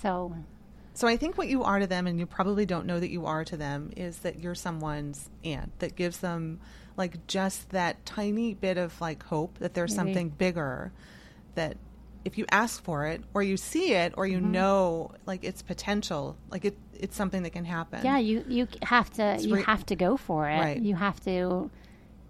so 0.00 0.34
So 0.94 1.08
I 1.08 1.16
think 1.16 1.38
what 1.38 1.48
you 1.48 1.62
are 1.64 1.78
to 1.78 1.86
them, 1.86 2.06
and 2.06 2.18
you 2.18 2.26
probably 2.26 2.66
don't 2.66 2.86
know 2.86 3.00
that 3.00 3.10
you 3.10 3.24
are 3.26 3.44
to 3.44 3.56
them, 3.56 3.90
is 3.96 4.18
that 4.18 4.40
you're 4.40 4.54
someone's 4.54 5.30
aunt 5.42 5.78
that 5.78 5.96
gives 5.96 6.18
them 6.18 6.60
like 6.96 7.26
just 7.26 7.70
that 7.70 8.04
tiny 8.04 8.52
bit 8.52 8.76
of 8.76 9.00
like 9.00 9.22
hope 9.24 9.58
that 9.58 9.72
there's 9.72 9.96
Maybe. 9.96 10.08
something 10.08 10.28
bigger 10.28 10.92
that 11.54 11.78
if 12.24 12.38
you 12.38 12.44
ask 12.50 12.82
for 12.82 13.06
it 13.06 13.22
or 13.34 13.42
you 13.42 13.56
see 13.56 13.92
it 13.94 14.14
or 14.16 14.26
you 14.26 14.40
know 14.40 15.10
like 15.26 15.44
its 15.44 15.62
potential, 15.62 16.36
like 16.50 16.64
it 16.64 16.76
it's 16.98 17.16
something 17.16 17.42
that 17.42 17.50
can 17.50 17.64
happen. 17.64 18.00
yeah, 18.04 18.18
you 18.18 18.44
you 18.48 18.68
have 18.82 19.10
to 19.14 19.36
you 19.40 19.56
re- 19.56 19.62
have 19.62 19.84
to 19.86 19.96
go 19.96 20.16
for 20.16 20.48
it. 20.48 20.58
Right. 20.60 20.80
You 20.80 20.94
have 20.94 21.18
to, 21.24 21.70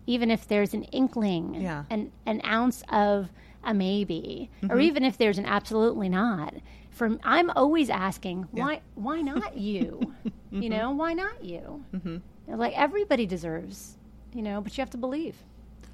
even 0.06 0.30
if 0.30 0.48
there's 0.48 0.72
an 0.74 0.84
inkling, 0.84 1.54
Yeah. 1.56 1.84
an 1.90 2.10
an 2.26 2.40
ounce 2.44 2.82
of 2.88 3.28
a 3.64 3.72
maybe, 3.74 4.50
or 4.64 4.68
Mm-hmm. 4.68 4.80
even 4.80 5.04
if 5.04 5.18
there's 5.18 5.38
an 5.38 5.46
absolutely 5.46 6.08
not. 6.08 6.54
From 6.90 7.20
I'm 7.24 7.50
always 7.50 7.88
asking 7.90 8.48
Yeah. 8.52 8.64
why 8.64 8.80
why 8.94 9.20
not 9.20 9.56
you? 9.68 10.14
you 10.50 10.68
know 10.70 10.90
why 10.92 11.12
not 11.12 11.44
you? 11.44 11.84
Mm-hmm. 11.94 12.16
Like 12.58 12.72
everybody 12.76 13.24
deserves, 13.26 13.96
you 14.34 14.42
know, 14.42 14.60
but 14.60 14.76
you 14.76 14.82
have 14.82 14.90
to 14.90 14.98
believe. 14.98 15.36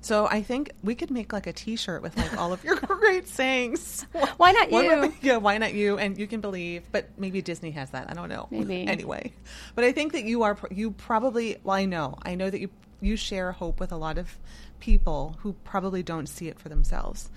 So 0.01 0.27
I 0.27 0.43
think 0.43 0.71
we 0.83 0.95
could 0.95 1.11
make 1.11 1.33
like 1.33 1.47
a 1.47 1.53
T-shirt 1.53 2.03
with 2.03 2.17
like 2.17 2.37
all 2.39 2.53
of 2.53 2.63
your 2.65 2.77
great 2.77 3.27
sayings. 3.29 4.07
Why 4.37 4.53
not 4.53 4.71
you? 4.71 5.01
would- 5.01 5.13
yeah, 5.23 5.37
why 5.39 5.59
not 5.59 5.75
you? 5.75 5.99
And 5.99 6.17
you 6.17 6.27
can 6.29 6.41
believe, 6.41 6.85
but 6.93 7.09
maybe 7.19 7.43
Disney 7.43 7.73
has 7.73 7.91
that. 7.91 8.09
I 8.09 8.15
don't 8.15 8.29
know. 8.29 8.47
Maybe. 8.51 8.87
anyway, 8.87 9.33
but 9.75 9.85
I 9.85 9.93
think 9.93 10.13
that 10.13 10.25
you 10.25 10.43
are 10.45 10.57
you 10.71 10.93
probably. 10.93 11.57
Well, 11.65 11.77
I 11.77 11.85
know. 11.85 12.15
I 12.23 12.35
know 12.37 12.49
that 12.49 12.61
you 12.61 12.71
you 13.01 13.17
share 13.17 13.53
hope 13.53 13.81
with 13.81 13.91
a 13.93 13.97
lot 13.97 14.19
of 14.19 14.39
people 14.81 15.37
who 15.41 15.53
probably 15.65 16.03
don't 16.03 16.29
see 16.29 16.47
it 16.49 16.59
for 16.61 16.69
themselves. 16.69 17.29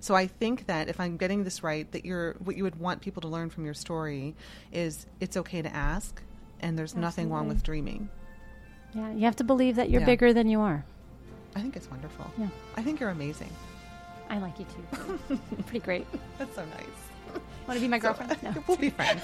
So 0.00 0.14
I 0.14 0.26
think 0.26 0.66
that 0.66 0.88
if 0.88 0.98
I'm 1.00 1.16
getting 1.16 1.44
this 1.44 1.62
right, 1.62 1.90
that 1.92 2.04
you're 2.04 2.34
what 2.44 2.56
you 2.56 2.64
would 2.64 2.78
want 2.78 3.00
people 3.00 3.22
to 3.22 3.28
learn 3.28 3.48
from 3.50 3.64
your 3.64 3.74
story 3.74 4.34
is 4.72 5.06
it's 5.20 5.36
okay 5.38 5.62
to 5.62 5.74
ask, 5.74 6.22
and 6.60 6.78
there's 6.78 6.94
nothing 6.94 7.30
wrong 7.30 7.48
with 7.48 7.62
dreaming. 7.62 8.08
Yeah, 8.94 9.10
you 9.12 9.24
have 9.24 9.36
to 9.36 9.44
believe 9.44 9.76
that 9.76 9.88
you're 9.90 10.00
Yeah. 10.00 10.06
bigger 10.06 10.32
than 10.34 10.48
you 10.48 10.60
are. 10.60 10.84
I 11.56 11.60
think 11.60 11.76
it's 11.76 11.90
wonderful. 11.90 12.30
Yeah. 12.38 12.48
I 12.76 12.82
think 12.82 13.00
you're 13.00 13.10
amazing. 13.10 13.50
I 14.28 14.38
like 14.38 14.58
you 14.58 14.66
too. 14.66 15.38
Pretty 15.66 15.80
great. 15.80 16.06
That's 16.38 16.54
so 16.54 16.64
nice. 16.64 17.40
Want 17.66 17.76
to 17.78 17.80
be 17.80 17.88
my 17.88 17.98
girlfriend? 17.98 18.36
No. 18.42 18.54
We'll 18.66 18.76
be 18.76 18.90
friends. 18.90 19.22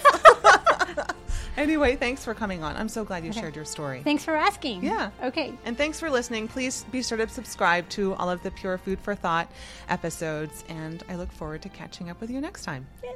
anyway, 1.56 1.96
thanks 1.96 2.24
for 2.24 2.34
coming 2.34 2.62
on. 2.62 2.76
I'm 2.76 2.88
so 2.88 3.04
glad 3.04 3.24
you 3.24 3.30
Okay. 3.30 3.40
shared 3.40 3.56
your 3.56 3.64
story. 3.64 4.02
Thanks 4.02 4.24
for 4.24 4.34
asking. 4.36 4.84
Yeah. 4.84 5.10
Okay. 5.22 5.52
And 5.64 5.76
thanks 5.76 5.98
for 6.00 6.10
listening. 6.10 6.48
Please 6.48 6.84
be 6.90 7.02
sure 7.02 7.18
to 7.18 7.28
subscribe 7.28 7.88
to 7.90 8.14
all 8.14 8.28
of 8.30 8.42
the 8.42 8.50
Pure 8.50 8.78
Food 8.78 8.98
for 9.00 9.14
Thought 9.14 9.50
episodes, 9.88 10.64
and 10.68 11.02
I 11.08 11.14
look 11.16 11.32
forward 11.32 11.62
to 11.62 11.68
catching 11.68 12.10
up 12.10 12.20
with 12.20 12.30
you 12.30 12.40
next 12.40 12.64
time. 12.64 12.86
Yeah. 13.02 13.12